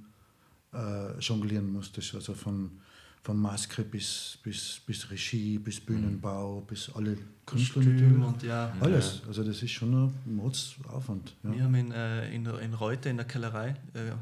[0.73, 2.15] äh, jonglieren musstest.
[2.15, 2.79] Also von,
[3.23, 8.23] von Maske bis, bis, bis Regie, bis Bühnenbau, bis alle Künstler natürlich.
[8.23, 8.73] und ja.
[8.81, 9.21] Alles.
[9.27, 11.35] Also das ist schon ein Mordsaufwand.
[11.43, 11.51] Ja.
[11.53, 14.13] Wir haben in, äh, in, in Reute in der Kellerei, äh, äh,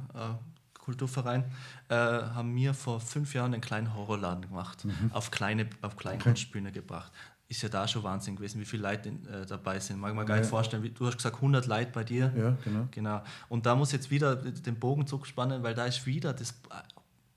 [0.73, 1.43] Kulturverein,
[1.89, 7.11] äh, haben wir vor fünf Jahren einen kleinen Horrorladen gemacht, auf kleine auf Kleinkunstbühne gebracht.
[7.47, 9.99] Ist ja da schon Wahnsinn gewesen, wie viele Leute äh, dabei sind.
[9.99, 10.49] Mag man gar nicht Ja.
[10.49, 10.83] vorstellen.
[10.83, 12.31] Wie, du hast gesagt, 100 Leute bei dir.
[12.37, 12.87] Ja, genau.
[12.91, 13.23] Genau.
[13.49, 16.53] Und da muss jetzt wieder den Bogen zurückspannen, weil da ist wieder das,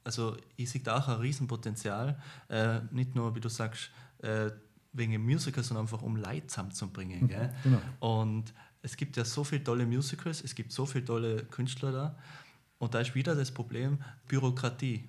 [0.04, 4.50] also ich sehe da auch ein Riesenpotenzial, äh, nicht nur, wie du sagst, äh,
[4.92, 7.26] wegen dem Musical, sondern einfach um Leute zusammenzubringen.
[7.26, 7.52] Gell?
[7.64, 7.80] genau.
[8.00, 8.52] Und
[8.82, 12.16] es gibt ja so viele tolle Musicals, es gibt so viele tolle Künstler da.
[12.78, 13.98] Und da ist wieder das Problem
[14.28, 15.08] Bürokratie.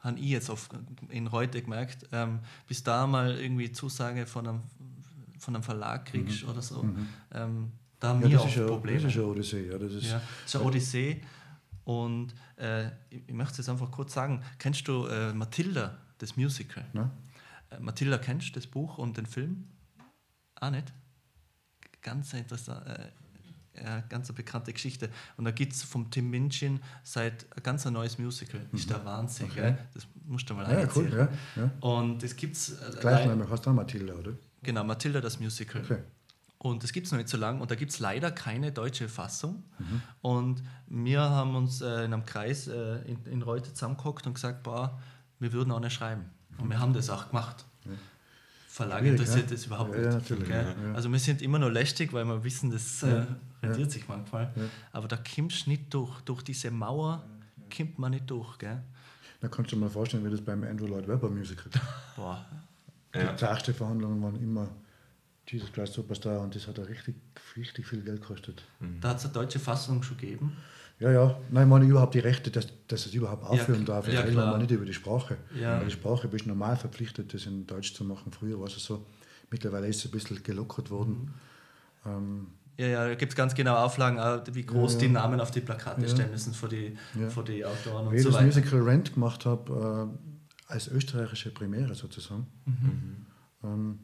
[0.00, 0.68] Habe ich jetzt auf,
[1.08, 2.38] in heute gemerkt, ähm,
[2.68, 4.62] bis da mal irgendwie Zusage von einem,
[5.38, 6.88] von einem Verlag kriegst oder so,
[7.34, 8.24] ähm, da haben Mhm.
[8.24, 9.00] Ja, wir auch Probleme.
[9.02, 9.68] das ist ja Odyssee.
[9.68, 11.20] Ja, das ist, Ja, ist eine Odyssee.
[11.86, 16.84] Und äh, ich, möchte es jetzt einfach kurz sagen: Kennst du äh, Matilda, das Musical?
[16.92, 17.12] Ne?
[17.70, 19.68] Äh, Matilda kennst du das Buch und den Film?
[20.60, 20.92] Auch nicht?
[22.02, 22.84] Ganz interessant.
[22.88, 25.10] Äh, ganz eine bekannte Geschichte.
[25.36, 28.66] Und da gibt es vom Tim Minchin seit ein ganz ein neues Musical.
[28.72, 29.60] Ist der Wahnsinn, Okay.
[29.60, 29.78] gell?
[29.94, 31.12] Das musst du mal Ja, cool.
[31.14, 31.28] Ja,
[31.62, 31.70] ja.
[31.80, 32.74] Und es gibt es.
[32.98, 34.32] Gleichnamig heißt auch Mathilda, oder?
[34.60, 35.82] Genau, Matilda, das Musical.
[35.82, 35.98] Okay.
[36.58, 39.08] Und das gibt es noch nicht so lange und da gibt es leider keine deutsche
[39.08, 39.62] Fassung.
[40.22, 44.62] Und wir haben uns äh, in einem Kreis äh, in, in Reute zusammengehockt und gesagt,
[44.62, 44.98] boah,
[45.38, 46.24] wir würden auch nicht schreiben.
[46.58, 47.64] Und wir haben das auch gemacht.
[48.68, 49.56] Verlag Schwierig, interessiert ja?
[49.56, 50.48] das überhaupt Ja, ja, nicht.
[50.48, 50.74] ja, ja.
[50.94, 53.26] Also wir sind immer noch lästig, weil wir wissen, das äh, Ja,
[53.62, 53.92] rentiert ja.
[53.92, 54.52] sich manchmal.
[54.54, 54.62] Ja.
[54.92, 56.20] Aber da kommst du nicht durch.
[56.22, 57.22] Durch diese Mauer
[57.74, 58.58] kommt man nicht durch.
[58.58, 58.82] Gell?
[59.40, 61.70] Da kannst du dir mal vorstellen, wie das beim Andrew Lloyd Webber Musical.
[62.16, 62.44] Boah.
[63.14, 63.32] Ja.
[63.32, 64.68] Die Verhandlungen waren immer
[65.48, 67.14] Jesus Christ Superstar und das hat auch richtig,
[67.56, 68.64] richtig viel Geld gekostet.
[69.00, 70.56] Da hat es eine deutsche Fassung schon gegeben.
[70.98, 73.98] Ja, ja, nein, ich meine überhaupt die Rechte, dass, dass es überhaupt aufführen klar.
[73.98, 74.08] darf.
[74.08, 75.36] Ja, Ja, reden wir nicht über die Sprache.
[75.60, 75.78] Ja.
[75.78, 78.32] Weil die Sprache bist du normal verpflichtet, das in Deutsch zu machen.
[78.32, 79.04] Früher war es so.
[79.50, 81.34] Mittlerweile ist es ein bisschen gelockert worden.
[82.04, 82.10] Mhm.
[82.10, 82.46] Ähm,
[82.78, 84.18] Ja, ja, da gibt es ganz genau Auflagen,
[84.54, 85.12] wie groß Ja, die ja.
[85.12, 86.08] Namen auf die Plakate Ja.
[86.08, 87.28] stehen müssen für die, Ja.
[87.30, 88.46] für die Autoren und wie ich so das weiter.
[88.46, 90.10] Musical Rent gemacht habe,
[90.68, 92.46] äh, als österreichische Premiere sozusagen.
[92.64, 93.26] Mhm.
[93.64, 93.98] Ähm,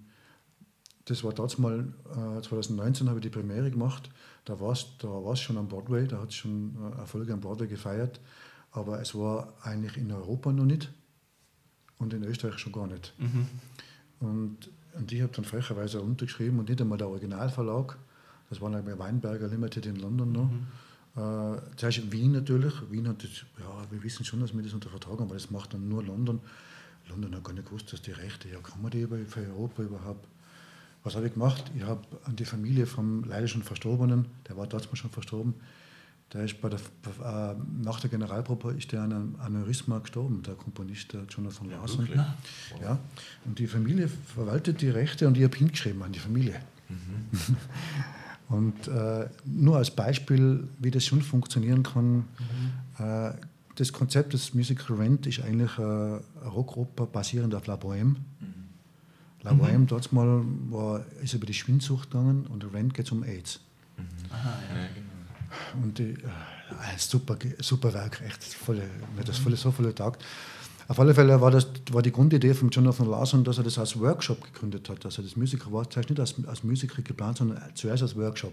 [1.06, 4.10] das war damals mal, äh, 2019 habe ich die Premiere gemacht.
[4.44, 7.40] Da war es da war's schon am Broadway, da hat es schon äh, Erfolge am
[7.40, 8.20] Broadway gefeiert.
[8.70, 10.90] Aber es war eigentlich in Europa noch nicht
[11.98, 13.12] und in Österreich schon gar nicht.
[13.18, 13.46] Mhm.
[14.20, 17.98] Und, und ich habe dann frecherweise untergeschrieben und nicht einmal der Originalverlag,
[18.48, 20.50] das war dann bei Weinberger Limited in London noch.
[21.14, 22.74] Äh, zuerst in Wien natürlich.
[22.90, 25.50] Wien hat das, ja, wir wissen schon, dass wir das unter Vertrag haben, aber das
[25.50, 26.40] macht dann nur London.
[27.08, 29.82] London hat gar nicht gewusst, dass die Rechte, ja, kann man die über, für Europa
[29.82, 30.26] überhaupt?
[31.04, 31.70] Was habe ich gemacht?
[31.76, 35.54] Ich habe an die Familie vom leider schon Verstorbenen, der war damals schon verstorben,
[36.32, 40.54] der ist bei der, äh, nach der Generalprobe ist der an einem Aneurysma gestorben, der
[40.54, 42.00] Komponist, der Jonathan Larson.
[42.00, 42.20] wirklich?
[42.80, 42.98] Ja,
[43.44, 46.60] und die Familie verwaltet die Rechte und ich habe hingeschrieben an die Familie.
[48.48, 52.24] und äh, nur als Beispiel, wie das schon funktionieren kann,
[52.98, 53.32] äh,
[53.76, 58.16] das Konzept des Musical Rent ist eigentlich äh, eine Rockoper basierend auf La Bohème.
[59.42, 63.24] La Bohème dort mal war, ist über die Schwindsucht gegangen und der Rent geht um
[63.24, 63.60] AIDS.
[65.82, 66.16] Und die, äh,
[66.80, 70.18] ein super, super Werk, echt volle, mir das volle, so volle Tag.
[70.88, 73.98] Auf alle Fälle war, das, war die Grundidee von Jonathan Larson, dass er das als
[73.98, 75.04] Workshop gegründet hat.
[75.04, 78.52] Also das Musical war zuerst nicht als, als Musical geplant, sondern zuerst als Workshop.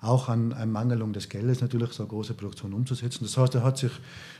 [0.00, 3.20] Auch an einer Mangelung des Geldes natürlich, so eine große Produktion umzusetzen.
[3.22, 3.92] Das heißt, er hat sich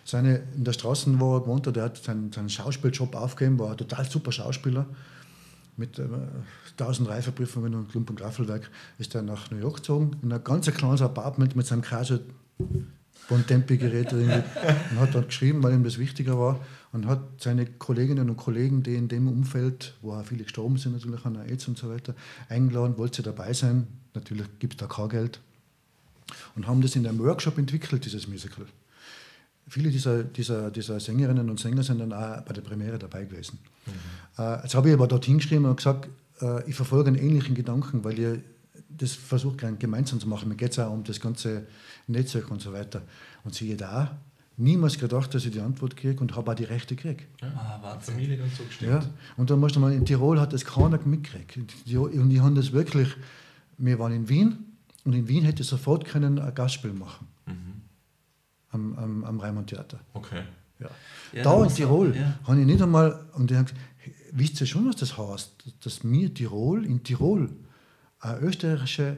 [0.05, 3.73] seine, in der Straße, wo er gewohnt hat, er hat seinen, seinen Schauspieljob aufgegeben, war
[3.73, 4.87] ein total super Schauspieler
[5.81, 6.07] mit äh,
[6.79, 10.71] 1000 Reifeprüfungen und Klump- und Graffelwerk ist er nach New York gezogen, in ein ganz
[10.71, 12.21] kleines Apartment mit seinem Casio
[13.29, 14.31] Bontempi-Gerät und
[15.01, 16.61] hat dort geschrieben, weil ihm das wichtiger war
[16.93, 20.93] und hat seine Kolleginnen und Kollegen, die in dem Umfeld, wo auch viele gestorben sind,
[20.93, 22.15] natürlich an AIDS und so weiter,
[22.49, 23.87] eingeladen, wollte sie dabei sein.
[24.15, 25.41] Natürlich gibt es da kein Geld.
[26.57, 28.67] Und haben das in einem Workshop entwickelt, dieses Musical.
[29.71, 33.59] Viele dieser, dieser, dieser Sängerinnen und Sänger sind dann auch bei der Premiere dabei gewesen.
[34.37, 36.09] Äh, jetzt habe ich aber dort hingeschrieben und gesagt,
[36.43, 38.43] äh, ich verfolge einen ähnlichen Gedanken, weil ihr
[38.89, 40.49] das versucht gemeinsam zu machen.
[40.49, 41.67] Mir geht es auch um das ganze
[42.09, 43.03] Netzwerk und so weiter.
[43.45, 44.19] Und siehe da,
[44.57, 47.27] niemals gedacht, dass ich die Antwort kriege und habe auch die Rechte gekriegt.
[47.41, 48.15] Ah, Wahnsinn.
[48.15, 48.91] Familie dann so gestimmt.
[48.91, 49.01] Ja,
[49.37, 51.57] und dann musst du mal, in Tirol hat das keiner mitgekriegt.
[51.57, 53.09] Und die- Und die haben das wirklich,
[53.79, 54.59] wir waren in Wien
[55.05, 57.29] und in Wien hätte ich sofort können ein Gastspiel machen.
[58.71, 60.01] Am, am, am Reimann Theater.
[60.15, 60.43] Okay.
[60.79, 60.89] Ja.
[61.33, 62.39] Ja, da in Tirol ja.
[62.45, 65.53] habe ich nicht einmal, und die haben gesagt, "Hey, wisst ihr schon, was das heißt,
[65.85, 67.51] dass wir Tirol, in Tirol,
[68.21, 69.17] eine österreichische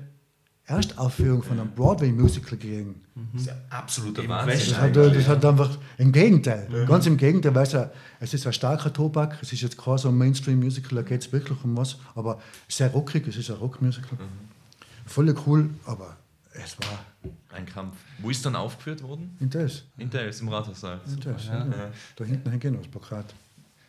[0.65, 3.03] Erstaufführung von einem Broadway-Musical kriegen?
[3.33, 4.71] Das ist ja absoluter Im Wahnsinn.
[4.71, 7.91] Das hat, das hat einfach, im Gegenteil, ganz im Gegenteil, weil es, ja,
[8.21, 11.33] es ist ein starker Tobak, es ist jetzt kein so ein Mainstream-Musical, da geht es
[11.33, 14.19] wirklich um was, aber sehr rockig, es ist ein Rockmusical.
[15.07, 16.17] Voll cool, aber
[16.55, 16.99] es war
[17.53, 17.97] Ein Kampf.
[18.19, 19.37] Wo ist dann aufgeführt worden?
[19.41, 19.85] in das.
[19.99, 21.01] In der im Rathaussaal.
[21.07, 21.67] In das ja.
[22.17, 23.35] Da hinten hängt noch das Plakat.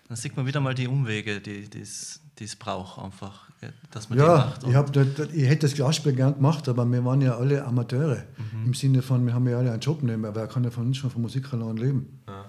[0.08, 2.20] Dann sieht man wieder mal die Umwege, die es
[2.60, 3.50] braucht, einfach,
[3.92, 4.64] dass man die Ja, macht.
[4.68, 7.64] ich, hab, dort- dort- ich hätte das Glasspiel gern gemacht, aber wir waren ja alle
[7.64, 8.24] Amateure.
[8.66, 10.88] Im Sinne von, wir haben ja alle einen Job nehmen, aber er kann ja von
[10.88, 12.20] uns schon von Musik allein leben.
[12.28, 12.46] Ja.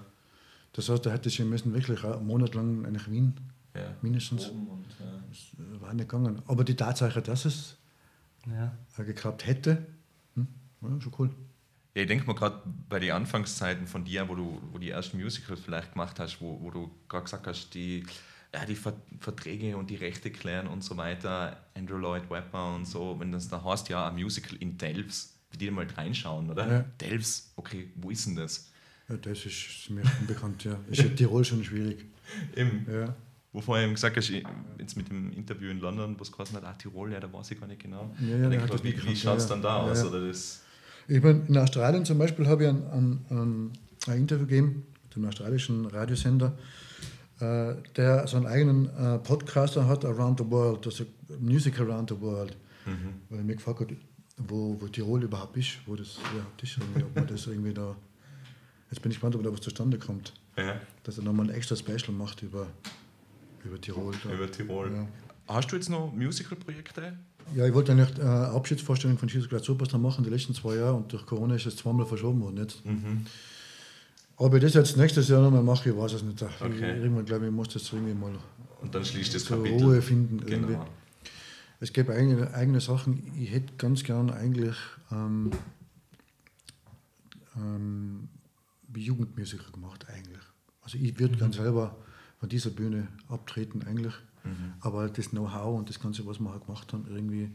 [0.73, 3.33] Das heißt, da hätte ich müssen wirklich einen Monat lang eigentlich Wien,
[3.73, 3.95] Ja.
[4.01, 4.49] mindestens.
[4.49, 5.81] Oben und, ja.
[5.81, 6.41] War nicht gegangen.
[6.47, 7.77] Aber die Tatsache, dass es
[8.47, 8.73] ja.
[8.97, 9.85] äh, geklappt hätte,
[10.93, 11.29] war schon cool.
[11.95, 15.17] Ja, ich denke mal gerade bei den Anfangszeiten von dir, wo du wo die ersten
[15.21, 18.05] Musicals vielleicht gemacht hast, wo, wo du gerade gesagt hast, die,
[18.53, 22.85] ja, die Ver Verträge und die Rechte klären und so weiter, Andrew Lloyd Webber und
[22.85, 26.69] so, wenn das da heißt, ja, ein Musical in Delfs, für die mal reinschauen, oder?
[26.69, 26.79] Ja.
[26.99, 28.69] Delfs, okay, wo ist denn das?
[29.07, 30.77] Ja, das ist mir unbekannt, ja.
[30.89, 32.05] Ist in Tirol schon schwierig.
[32.55, 33.15] Im, Ja.
[33.53, 36.65] wo vorher eben gesagt hast, jetzt mit dem Interview in London, wo es geheißen hat,
[36.65, 38.13] ah, Tirol, ja, da weiß ich gar nicht genau.
[38.19, 39.49] Ja, ja, Da der denk hat ich das mir, nicht wie wie schaut es ja,
[39.51, 39.91] dann da ja.
[39.91, 39.99] aus?
[40.01, 40.07] Ja.
[40.07, 40.61] Oder das,
[41.07, 43.71] Ich bin in Australien zum Beispiel habe ich ein, ein,
[44.07, 46.57] ein, Interview gegeben, dem australischen Radiosender,
[47.39, 51.05] äh, der so einen eigenen äh, Podcaster hat, Around the World, also
[51.39, 52.57] Music Around the World.
[52.85, 53.21] mhm.
[53.29, 53.97] weil ich mich gefragt habe,
[54.37, 57.95] wo, wo Tirol überhaupt ist, wo das überhaupt ist, ob man das irgendwie da.
[58.91, 60.33] Jetzt bin ich gespannt, ob da was zustande kommt.
[60.57, 60.79] Ja.
[61.03, 62.67] Dass er nochmal ein extra Special macht über,
[63.63, 64.13] über Tirol.
[64.23, 64.33] Da.
[64.33, 64.91] Über Tirol.
[64.91, 65.07] Ja.
[65.47, 67.17] Hast du jetzt noch Musical-Projekte?
[67.53, 70.75] Ja, ich wollte eigentlich eine äh, Abschiedsvorstellung von Jesus Christ Superstar machen, die letzten zwei
[70.75, 72.57] Jahre, und durch Corona ist es zweimal verschoben worden.
[72.57, 72.83] Jetzt.
[72.85, 73.25] Mhm.
[74.37, 76.41] Ob ich das jetzt nächstes Jahr nochmal mache, ich weiß es nicht.
[76.41, 76.73] Okay.
[76.73, 78.33] Ich, irgendwann glaube ich, muss das irgendwie mal
[78.81, 79.83] und dann schließt das Kapitel.
[79.83, 80.39] Ruhe finden.
[80.39, 80.67] Genau.
[80.67, 80.77] Irgendwie.
[81.79, 83.31] Es gibt eigene, eigene Sachen.
[83.39, 84.75] Ich hätte ganz gern eigentlich
[85.11, 85.51] ähm,
[87.55, 88.29] ähm,
[88.95, 90.41] Jugendmusiker gemacht eigentlich.
[90.81, 91.39] Also ich würde mhm.
[91.39, 91.97] ganz selber
[92.39, 94.13] von dieser Bühne abtreten eigentlich.
[94.45, 94.73] Mhm.
[94.81, 97.51] Aber das Know-how und das Ganze, was wir auch gemacht haben, irgendwie,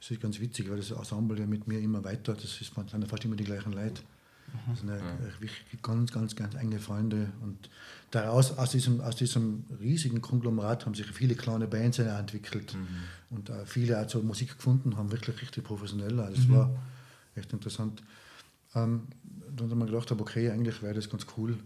[0.00, 3.08] das ist ganz witzig, weil das Ensemble ja mit mir immer weiter, das ist, sind
[3.08, 4.02] fast immer die gleichen Leute.
[4.46, 4.70] Mhm.
[4.70, 5.78] Das sind ja, ja.
[5.82, 7.32] ganz, ganz, ganz enge Freunde.
[7.42, 7.68] Und
[8.10, 12.74] daraus, aus diesem, aus diesem riesigen Konglomerat haben sich viele kleine Bands entwickelt.
[12.74, 13.36] Mhm.
[13.36, 16.18] Und äh, viele auch zur Musik gefunden, haben wirklich richtig professionell.
[16.20, 16.54] Also das mhm.
[16.54, 16.70] war
[17.34, 18.02] echt interessant.
[18.74, 19.02] Ähm,
[19.56, 21.58] dann haben wir gedacht, okay, eigentlich wäre das ganz cool,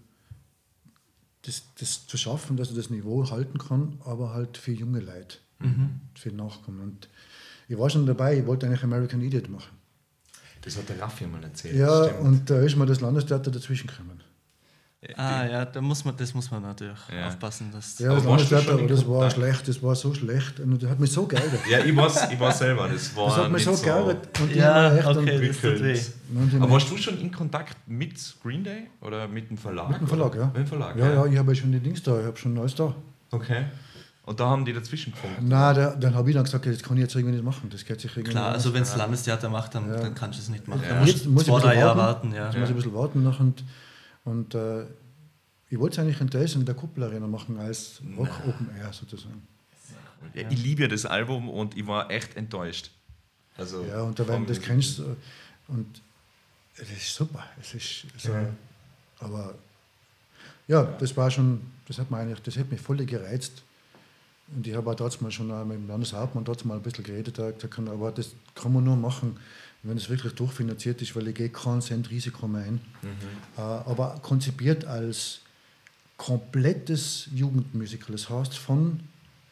[1.43, 5.39] das, das zu schaffen, dass er das Niveau halten kann, aber halt für junge Leute,
[5.59, 6.01] mhm.
[6.15, 6.81] für Nachkommen.
[6.81, 7.09] Und
[7.69, 9.77] ich war schon dabei, ich wollte eigentlich American Idiot machen.
[10.63, 11.77] Das hat der Raffi mal erzählt.
[11.77, 14.23] Ja, und da ist mir das Landestheater dazwischen gekommen.
[15.17, 17.29] Ah ja, da muss man, das muss man natürlich ja.
[17.29, 17.71] aufpassen.
[17.73, 21.01] Dass ja, das Landestheater, aber das war schlecht, das war so schlecht und das hat
[21.01, 21.61] mich so geärgert.
[21.71, 24.41] ja, ich war, ich war selber, das war Das hat mich so geärgert.
[24.41, 26.13] Und ja, echt okay, das
[26.53, 26.61] tut.
[26.61, 29.89] Aber warst du schon in Kontakt mit Green Day oder mit dem Verlag?
[29.89, 30.47] Mit dem Verlag, ja.
[30.47, 31.07] Mit dem Verlag, ja.
[31.07, 32.95] Ja, ja, ich habe ja schon die Dings da, ich habe schon alles da.
[33.31, 33.65] Okay.
[34.27, 35.49] Und da haben die dazwischen gefunden?
[35.49, 37.71] Nein, da, dann habe ich dann gesagt, das kann ich jetzt irgendwie nicht machen.
[37.71, 39.97] Das geht sich irgendwie Klar, also wenn es Landestheater macht, dann, ja.
[39.97, 40.83] dann kannst du es nicht machen.
[40.83, 41.03] Ja.
[41.03, 42.35] Dann musst du zwei, drei Jahre warten.
[42.35, 42.47] Ja.
[42.47, 43.65] Jetzt muss ich ein bisschen warten noch und,
[44.25, 44.85] und äh,
[45.69, 49.47] ich wollte es eigentlich in Dresden in der Kuppelarena machen als Rock Open Air sozusagen.
[50.35, 52.91] Ja, ich liebe ja das Album und ich war echt enttäuscht.
[53.57, 55.03] Also, ja, und da werden das kennst
[55.69, 56.03] und
[56.77, 57.45] es ist super.
[57.61, 58.49] Es ist so, ja.
[59.19, 59.55] aber
[60.67, 63.63] ja, das war schon, das hat, eigentlich, das hat mich voll gereizt.
[64.55, 67.51] Und ich habe auch trotzdem schon mit dem Landeshauptmann trotzdem mal ein bisschen geredet, da
[67.51, 69.39] gesagt, aber das kann man nur machen,
[69.83, 72.81] wenn es wirklich durchfinanziert ist, weil ich gehe keinen Cent Risiko mehr ein.
[73.03, 73.09] Mhm.
[73.57, 75.41] Äh, aber konzipiert als
[76.17, 78.13] komplettes Jugendmusical.
[78.13, 79.01] Das heißt, von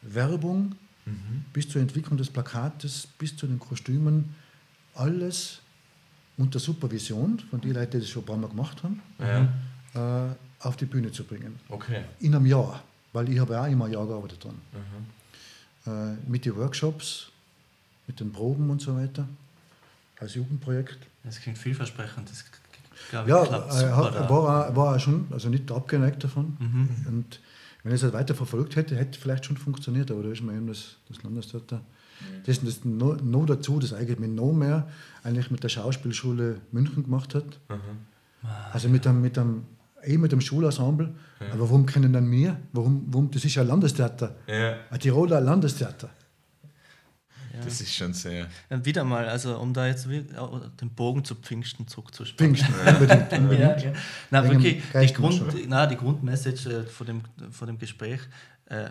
[0.01, 0.75] Werbung
[1.05, 1.45] mhm.
[1.51, 4.35] bis zur Entwicklung des Plakates, bis zu den Kostümen,
[4.93, 5.61] alles
[6.37, 10.27] unter Supervision von den Leuten, die das schon ein paar Mal gemacht haben, ja.
[10.27, 11.59] äh, auf die Bühne zu bringen.
[11.69, 12.03] Okay.
[12.19, 14.55] In einem Jahr, weil ich habe ja auch immer ein Jahr gearbeitet dran.
[15.85, 15.91] Mhm.
[15.91, 17.31] Äh, mit den Workshops,
[18.07, 19.27] mit den Proben und so weiter,
[20.19, 20.99] als Jugendprojekt.
[21.23, 22.29] Das klingt vielversprechend.
[22.29, 22.45] Das
[23.09, 26.57] glaube ja, klappt super er war, war er schon, also nicht abgeneigt davon.
[26.59, 26.89] Mhm.
[27.07, 27.39] Und
[27.83, 30.53] wenn er es halt weiter verfolgt hätte, hätte vielleicht schon funktioniert, aber da ist mir
[30.53, 31.77] eben das, das Landestheater.
[31.77, 32.43] Mhm.
[32.45, 34.87] Das, das noch, noch dazu, das eigentlich mit noch mehr
[35.23, 37.45] eigentlich mit der Schauspielschule München gemacht hat.
[37.69, 38.47] Mhm.
[38.71, 39.65] Also mit einem, mit einem,
[40.03, 41.13] eh mit dem Schulensemble.
[41.39, 41.53] Ja.
[41.53, 42.57] Aber warum kennen dann wir?
[42.73, 44.35] Warum, warum, das ist ja ein Landestheater.
[44.47, 44.75] Ja.
[44.89, 46.09] Ein Tiroler Landestheater.
[47.63, 48.47] Das ist schon sehr.
[48.69, 52.55] Ja, wieder mal, also um da jetzt den Bogen zu Pfingsten zurückzuspielen.
[52.55, 53.33] Pfingsten, unbedingt.
[53.33, 53.81] unbedingt.
[53.81, 53.93] ja, ja.
[54.29, 58.21] Na, wirklich, die, Grund, na, die Grundmessage äh, von, dem, von dem Gespräch,
[58.65, 58.89] äh,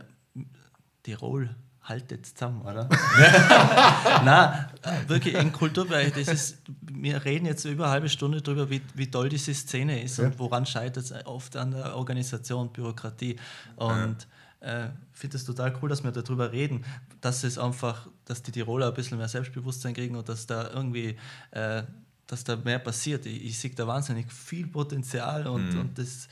[1.03, 1.55] Tirol
[1.89, 2.89] haltet zusammen, oder?
[4.25, 4.69] Na,
[5.07, 9.11] wirklich im Kulturbereich, das ist, wir reden jetzt über eine halbe Stunde darüber, wie, wie
[9.11, 10.27] toll diese Szene ist ja.
[10.27, 13.37] und woran scheitert es oft an der Organisation, Bürokratie.
[13.77, 14.27] Und
[14.61, 16.85] äh, finde es total cool, dass wir darüber reden,
[17.21, 21.17] dass es einfach, dass die Tiroler ein bisschen mehr Selbstbewusstsein kriegen und dass da irgendwie,
[21.53, 21.83] äh,
[22.27, 23.25] dass da mehr passiert.
[23.27, 25.81] Ich, ich sehe da wahnsinnig viel Potenzial und, mhm.
[25.81, 26.29] und das,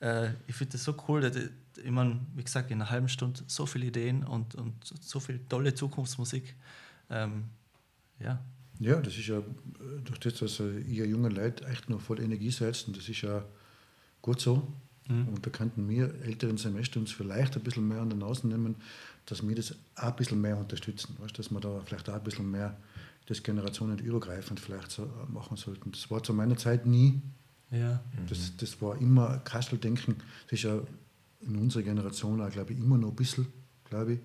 [0.00, 1.22] äh, ich finde das so cool.
[1.22, 5.18] Dass, ich meine, wie gesagt, in einer halben Stunde so viele Ideen und, und so
[5.18, 6.54] viel tolle Zukunftsmusik.
[7.08, 7.44] Ähm,
[8.18, 8.44] ja.
[8.78, 9.42] Ja, das ist ja
[10.04, 13.44] durch das, dass ihr junge Leute echt noch voll Energie setzen, das ist ja
[14.22, 14.72] gut so.
[15.10, 15.28] Mhm.
[15.28, 18.76] Und da könnten wir älteren Semester uns vielleicht ein bisschen mehr an der Nase nehmen,
[19.26, 21.16] dass wir das auch ein bisschen mehr unterstützen.
[21.18, 22.76] Weißt, dass wir da vielleicht auch ein bisschen mehr
[23.26, 25.92] das generationenübergreifend vielleicht so machen sollten.
[25.92, 27.20] Das war zu meiner Zeit nie.
[27.70, 28.02] Ja.
[28.28, 30.16] Das, das war immer Kasteldenken.
[30.46, 30.80] Das ist ja
[31.42, 33.46] in unserer Generation auch, glaube ich, immer noch ein bisschen,
[33.84, 34.20] glaube ich.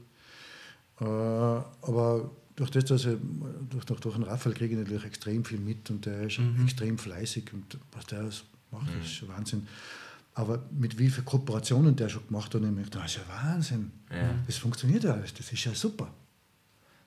[1.01, 3.17] Äh, aber durch das, dass ich,
[3.69, 6.63] durch, durch, durch den Raphael kriege ich natürlich extrem viel mit und der ist mhm.
[6.63, 8.23] extrem fleißig und was der
[8.71, 9.01] macht, mhm.
[9.03, 9.67] ist Wahnsinn.
[10.35, 13.21] Aber mit wie vielen Kooperationen der schon gemacht hat, und ich mir das ist ja
[13.27, 13.91] Wahnsinn.
[14.11, 14.35] Ja.
[14.45, 16.13] Das funktioniert ja alles, das ist ja super.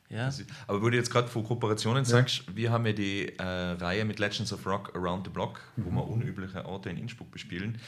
[0.09, 0.33] Ja.
[0.67, 2.09] Aber wo du jetzt gerade von Kooperationen ja.
[2.09, 5.85] sagst, wir haben ja die äh, Reihe mit Legends of Rock Around the Block, mhm.
[5.85, 7.79] wo wir unübliche Orte in Innsbruck bespielen.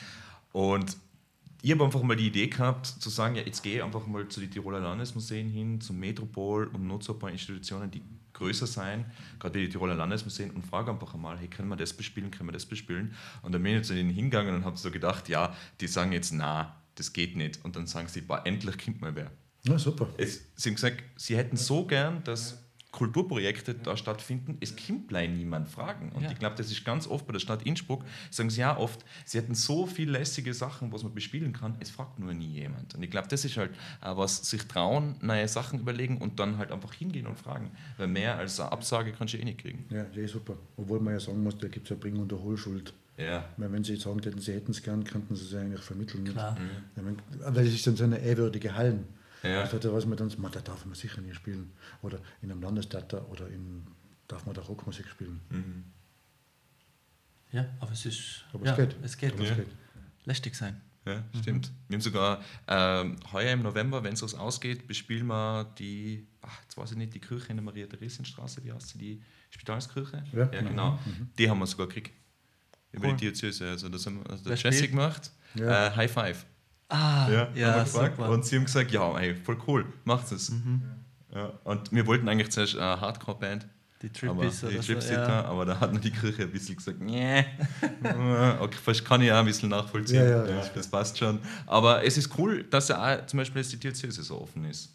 [0.53, 0.99] Und
[1.63, 4.29] ich habe einfach mal die Idee gehabt, zu sagen, ja, jetzt gehe ich einfach mal
[4.29, 8.03] zu den Tiroler Landesmuseen hin, zum Metropol und nutze ein paar Institutionen, die
[8.41, 9.05] größer sein,
[9.39, 12.49] gerade wie die Tiroler Landesmuseen, und frage einfach einmal, hey, können wir das bespielen, können
[12.49, 13.15] wir das bespielen?
[13.43, 16.33] Und dann bin ich zu denen hingegangen und habe so gedacht, ja, die sagen jetzt,
[16.33, 17.65] na, das geht nicht.
[17.65, 19.31] Und dann sagen sie, boah, endlich kommt mal wer.
[19.63, 20.09] Ja, super.
[20.17, 22.59] Es, sie haben gesagt, sie hätten so gern, dass
[22.93, 24.57] Kulturprojekte da stattfinden.
[24.61, 26.11] Es kommt gleich niemand fragen.
[26.13, 26.31] Und Ja.
[26.33, 29.39] ich glaube, das ist ganz oft bei der Stadt Innsbruck, sagen sie ja oft, sie
[29.39, 32.95] hätten so viele lässige Sachen, was man bespielen kann, es fragt nur nie jemand.
[32.95, 33.71] Und ich glaube, das ist halt
[34.01, 37.71] auch was, sich trauen, neue Sachen überlegen und dann halt einfach hingehen und fragen.
[37.97, 39.85] Weil mehr als eine Absage kannst du eh nicht kriegen.
[39.91, 40.57] Ja, eh super.
[40.77, 42.93] Obwohl man ja sagen muss, da gibt es ja Bring- und Erholschuld.
[43.17, 43.45] Ja.
[43.59, 45.83] Weil wenn sie jetzt sagen hätten, sie hätten es gern, könnten sie es ja eigentlich
[45.83, 46.25] vermitteln.
[46.25, 46.57] Klar.
[46.97, 49.05] Ja, wenn- aber das ist dann so eine ehrwürdige Hallen.
[49.43, 49.71] Ja.
[49.73, 51.73] Hat ja was man dann, man, da darf man sicher nicht spielen.
[52.03, 53.87] Oder in einem Landestheater oder in,
[54.29, 55.41] darf man da Rockmusik spielen.
[57.53, 58.45] Ja, aber es ist.
[58.53, 58.97] Aber ja, es geht.
[59.03, 59.33] Es geht.
[59.35, 59.51] Aber Ja.
[59.51, 59.67] es geht.
[60.25, 60.81] Lästig sein.
[61.07, 61.73] Ja, stimmt.
[61.89, 66.61] Wir haben sogar ähm, heuer im November, wenn es uns ausgeht, bespielen wir die, ach,
[66.63, 70.23] jetzt weiß ich nicht, die Kirche in der Maria-Theresienstraße, wie heißt sie, die Spitalskirche?
[70.33, 70.45] Ja.
[70.45, 70.99] genau.
[71.39, 72.13] Die haben wir sogar gekriegt.
[72.93, 73.17] Über Cool.
[73.17, 73.71] die Diözese.
[73.71, 75.33] Also das haben also der Jesse gemacht.
[75.55, 75.87] Ja.
[75.89, 76.45] Äh, High Five.
[76.91, 78.17] Ah, ja, wir gefragt.
[78.17, 78.31] super.
[78.31, 80.53] Und sie haben gesagt, ja, ey, voll cool, macht es.
[81.35, 81.53] Ja.
[81.65, 83.67] Und wir wollten eigentlich zuerst eine Hardcore-Band.
[84.03, 84.93] Die Aber Trippies die oder so.
[84.93, 85.45] Tripsitter, Ja.
[85.45, 87.45] aber da hat nur die Kirche ein bisschen gesagt, nee.
[88.61, 90.23] okay, das kann ich auch ein bisschen nachvollziehen.
[90.25, 91.39] Ja, ja, Ja, das passt schon.
[91.67, 94.91] Aber es ist cool, dass ja auch zum Beispiel jetzt die Diözese so offen ist.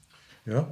[0.45, 0.67] Ja,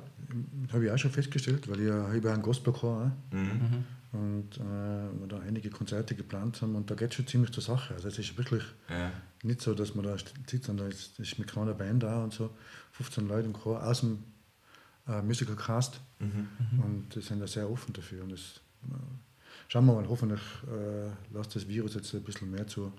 [0.72, 3.36] habe ich auch schon festgestellt, weil ich ja ja einen Gospelchor auch.
[3.36, 3.84] Mhm.
[4.14, 7.64] und äh, wir da einige Konzerte geplant haben und da geht es schon ziemlich zur
[7.64, 7.94] Sache.
[7.96, 9.12] Also es ist wirklich Ja.
[9.44, 10.16] Nicht so, dass man da
[10.50, 12.50] sitzt und da ist, ist mit keiner Band da und so,
[12.94, 14.24] 15 Leute im Chor aus dem
[15.08, 16.48] äh, Musical Cast Mhm.
[16.82, 18.24] und die sind da sehr offen dafür.
[18.24, 18.94] Und das, äh,
[19.68, 22.94] schauen wir mal, hoffentlich äh, lässt das Virus jetzt ein bisschen mehr zu.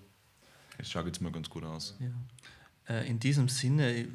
[0.76, 1.96] Es schaut jetzt mal ganz gut aus.
[2.00, 2.94] Ja.
[2.94, 4.06] Äh, in diesem Sinne,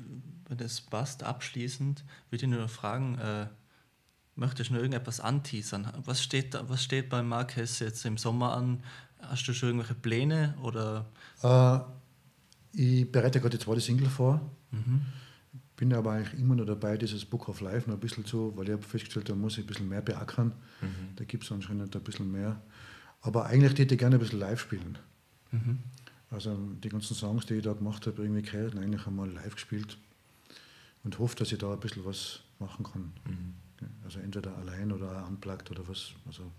[0.48, 3.48] wenn das passt, abschließend, würde ich nur noch fragen, äh,
[4.36, 5.92] möchtest du noch irgendetwas anteasern?
[6.06, 8.84] Was steht, da, was steht beim Marquez jetzt im Sommer an?
[9.22, 10.56] Hast du schon irgendwelche Pläne?
[10.62, 11.08] Oder
[11.42, 11.80] Äh,
[12.74, 14.42] ich bereite gerade die zweite Single vor.
[14.72, 15.02] Mhm.
[15.76, 18.66] Bin aber eigentlich immer noch dabei, dieses Book of Life noch ein bisschen zu, weil
[18.66, 20.54] ich habe festgestellt, da muss ich ein bisschen mehr beackern.
[20.82, 21.16] Mhm.
[21.16, 22.62] Da gibt es anscheinend ein bisschen mehr.
[23.22, 24.98] Aber eigentlich hätte ich gerne ein bisschen live spielen.
[25.52, 25.80] Mhm.
[26.32, 29.56] Also die ganzen Songs, die ich da gemacht habe, irgendwie gehört und eigentlich einmal live
[29.56, 29.98] gespielt.
[31.04, 33.14] Und hoffe, dass ich da ein bisschen was machen kann.
[33.26, 33.54] Mhm.
[34.04, 36.12] Also entweder allein oder unplugged oder was.
[36.28, 36.52] Also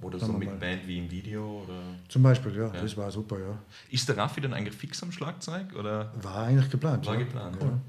[0.00, 0.56] Oder Sagen so mit mal.
[0.58, 1.64] Band wie im Video.
[1.64, 2.80] Oder zum Beispiel, ja, Ja.
[2.80, 3.58] das war super, ja.
[3.90, 5.74] ist der Raffi dann eigentlich fix am Schlagzeug?
[5.74, 6.12] Oder?
[6.22, 7.04] War eigentlich geplant.
[7.06, 7.20] War ja.
[7.20, 7.80] geplant, ja.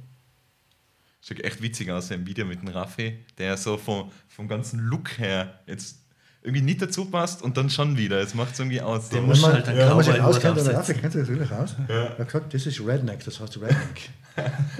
[1.21, 5.19] Sieht echt witzig aus im Video mit dem Raffi, der so vom, vom ganzen Look
[5.19, 5.97] her jetzt
[6.41, 8.21] irgendwie nicht dazu passt und dann schon wieder.
[8.21, 9.09] Es macht es irgendwie aus.
[9.09, 9.27] Der So.
[9.27, 10.75] muss halt man sich Cowboy-Hut auskennt, der aufsetzen.
[10.75, 11.75] Raffi kennt sich natürlich aus.
[11.89, 14.09] Er hat gesagt, das ist Redneck, das heißt Redneck.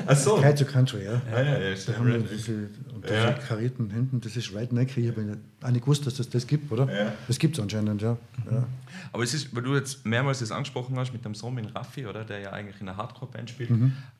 [0.07, 0.35] Ach so.
[0.37, 1.21] Gehört zu Country, ja.
[1.31, 3.33] Ja, ja, ja, Da haben wir diese, und diese Ja.
[3.33, 4.95] karierten Hemden, das ist Redneck.
[4.97, 6.91] Ich habe auch nicht gewusst, dass das das gibt, oder?
[6.93, 7.13] Ja.
[7.27, 8.17] Das gibt es anscheinend, ja.
[8.49, 8.65] ja.
[9.11, 12.05] Aber es ist, weil du jetzt mehrmals das angesprochen hast mit dem Sohn mit Raffi,
[12.05, 13.69] oder, der ja eigentlich in einer Hardcore-Band spielt,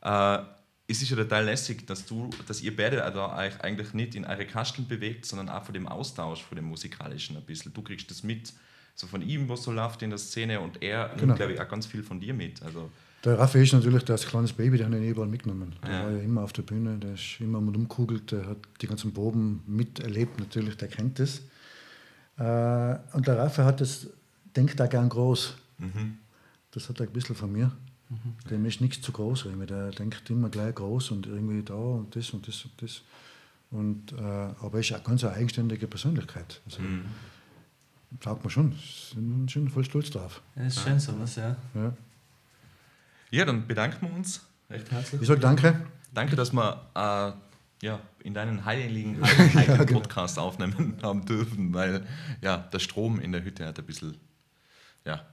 [0.02, 0.38] äh,
[0.88, 4.24] es ist ja total lässig, dass du, dass ihr beide da euch eigentlich nicht in
[4.24, 7.72] eure Kasteln bewegt, sondern auch von dem Austausch, von dem Musikalischen ein bisschen.
[7.72, 8.52] Du kriegst das mit,
[8.96, 11.26] so von ihm, was so läuft in der Szene und er Genau.
[11.26, 12.60] nimmt, glaube ich, auch ganz viel von dir mit.
[12.62, 12.90] Also,
[13.24, 15.74] Der Raffi ist natürlich das kleines Baby, der hat ihn überall mitgenommen.
[15.82, 16.02] Der Ja.
[16.04, 19.12] war ja immer auf der Bühne, der ist immer mit umkugelt, der hat die ganzen
[19.12, 21.40] Proben miterlebt, natürlich, der kennt das.
[22.38, 24.06] Äh, und der Raffi hat das,
[24.56, 25.54] denkt da gern groß.
[26.70, 27.72] Das hat er ein bisschen von mir.
[28.50, 29.66] Dem ist nichts zu groß, irgendwie.
[29.66, 33.02] der denkt immer gleich groß und irgendwie da und das und das und das.
[33.70, 36.60] Und, äh, aber er ist auch ganz eine eigenständige Persönlichkeit.
[36.64, 36.80] Also,
[38.24, 38.74] Sagt man schon,
[39.14, 40.42] sind schon voll stolz drauf.
[40.56, 41.56] Ja, das ist schön sowas, ja.
[41.74, 41.92] Ja.
[43.30, 45.22] Ja, dann bedanken wir uns recht herzlich.
[45.22, 45.80] Ich sage danke.
[46.12, 49.22] Danke, dass wir äh, ja, in deinen heiligen,
[49.54, 50.00] heiligen genau.
[50.00, 52.06] Podcast aufnehmen haben dürfen, weil
[52.42, 54.16] ja, der Strom in der Hütte hat ein bisschen
[55.04, 55.24] ja,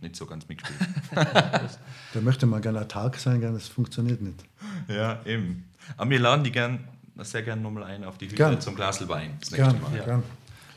[0.00, 0.90] nicht so ganz mitgespielt.
[2.14, 4.42] Der möchte mal gerne autark sein, gern, das funktioniert nicht.
[4.88, 5.68] ja, eben.
[5.96, 6.88] Aber wir laden die gern,
[7.18, 8.60] sehr gern nochmal ein auf die Hütte Gern.
[8.60, 9.36] zum Glasl Wein.
[9.40, 9.96] Das Gern, nächste Mal.
[9.98, 10.04] Ja.
[10.04, 10.22] gern.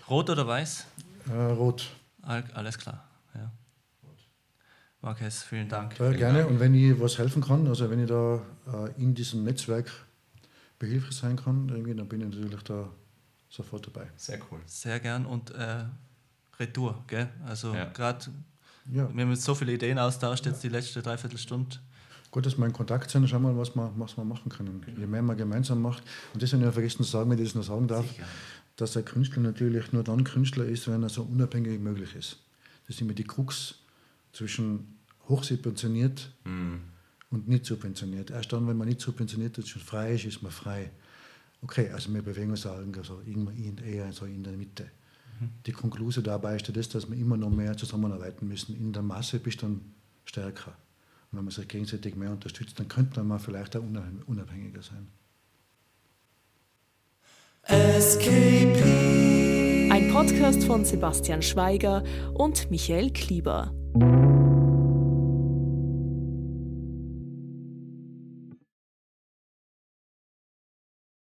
[0.10, 0.86] Rot oder weiß?
[1.30, 1.90] Äh, rot.
[2.22, 3.04] Al- Alles klar.
[5.06, 5.12] Ja.
[5.12, 6.00] Marquez, vielen Dank.
[6.00, 6.48] Äh, gerne.
[6.48, 9.92] Und wenn ich was helfen kann, also wenn ich da äh, in diesem Netzwerk
[10.80, 12.90] behilflich sein kann, irgendwie, dann bin ich natürlich da
[13.50, 14.08] sofort dabei.
[14.18, 14.60] Sehr cool.
[14.66, 15.86] Sehr gern und äh,
[16.60, 17.30] Retour, gell?
[17.46, 17.86] Also Ja.
[17.86, 18.26] gerade,
[18.92, 21.78] Ja, wir haben jetzt so viele Ideen austauscht, jetzt die letzte Dreiviertelstunde.
[22.32, 24.84] gut, dass wir in Kontakt sind, schauen wir mal, was wir, was wir machen können.
[24.98, 26.04] Je mehr man gemeinsam macht,
[26.34, 28.06] und das habe ich ja vergessen zu sagen, wenn ich das noch sagen darf,
[28.76, 32.38] dass ein Künstler natürlich nur dann Künstler ist, wenn er so unabhängig wie möglich ist.
[32.88, 33.76] Das ist immer die Krux
[34.34, 34.95] zwischen
[35.28, 36.32] hochsubventioniert
[37.30, 38.32] und nicht subventioniert.
[38.32, 40.92] Erst dann, wenn man nicht subventioniert ist, schon frei ist, ist man frei.
[41.62, 43.22] okay, also wir bewegen uns also
[43.84, 44.90] eher so in der Mitte.
[45.66, 48.76] Die Konklusion dabei ist das, dass wir immer noch mehr zusammenarbeiten müssen.
[48.76, 49.82] In der Masse bist du dann
[50.24, 50.72] stärker.
[51.32, 53.84] Und wenn man sich gegenseitig mehr unterstützt, dann könnte man vielleicht auch
[54.28, 55.08] unabhängiger sein.
[58.00, 59.90] SKP.
[59.92, 62.04] Ein Podcast von Sebastian Schweiger
[62.34, 63.74] und Michael Klieber.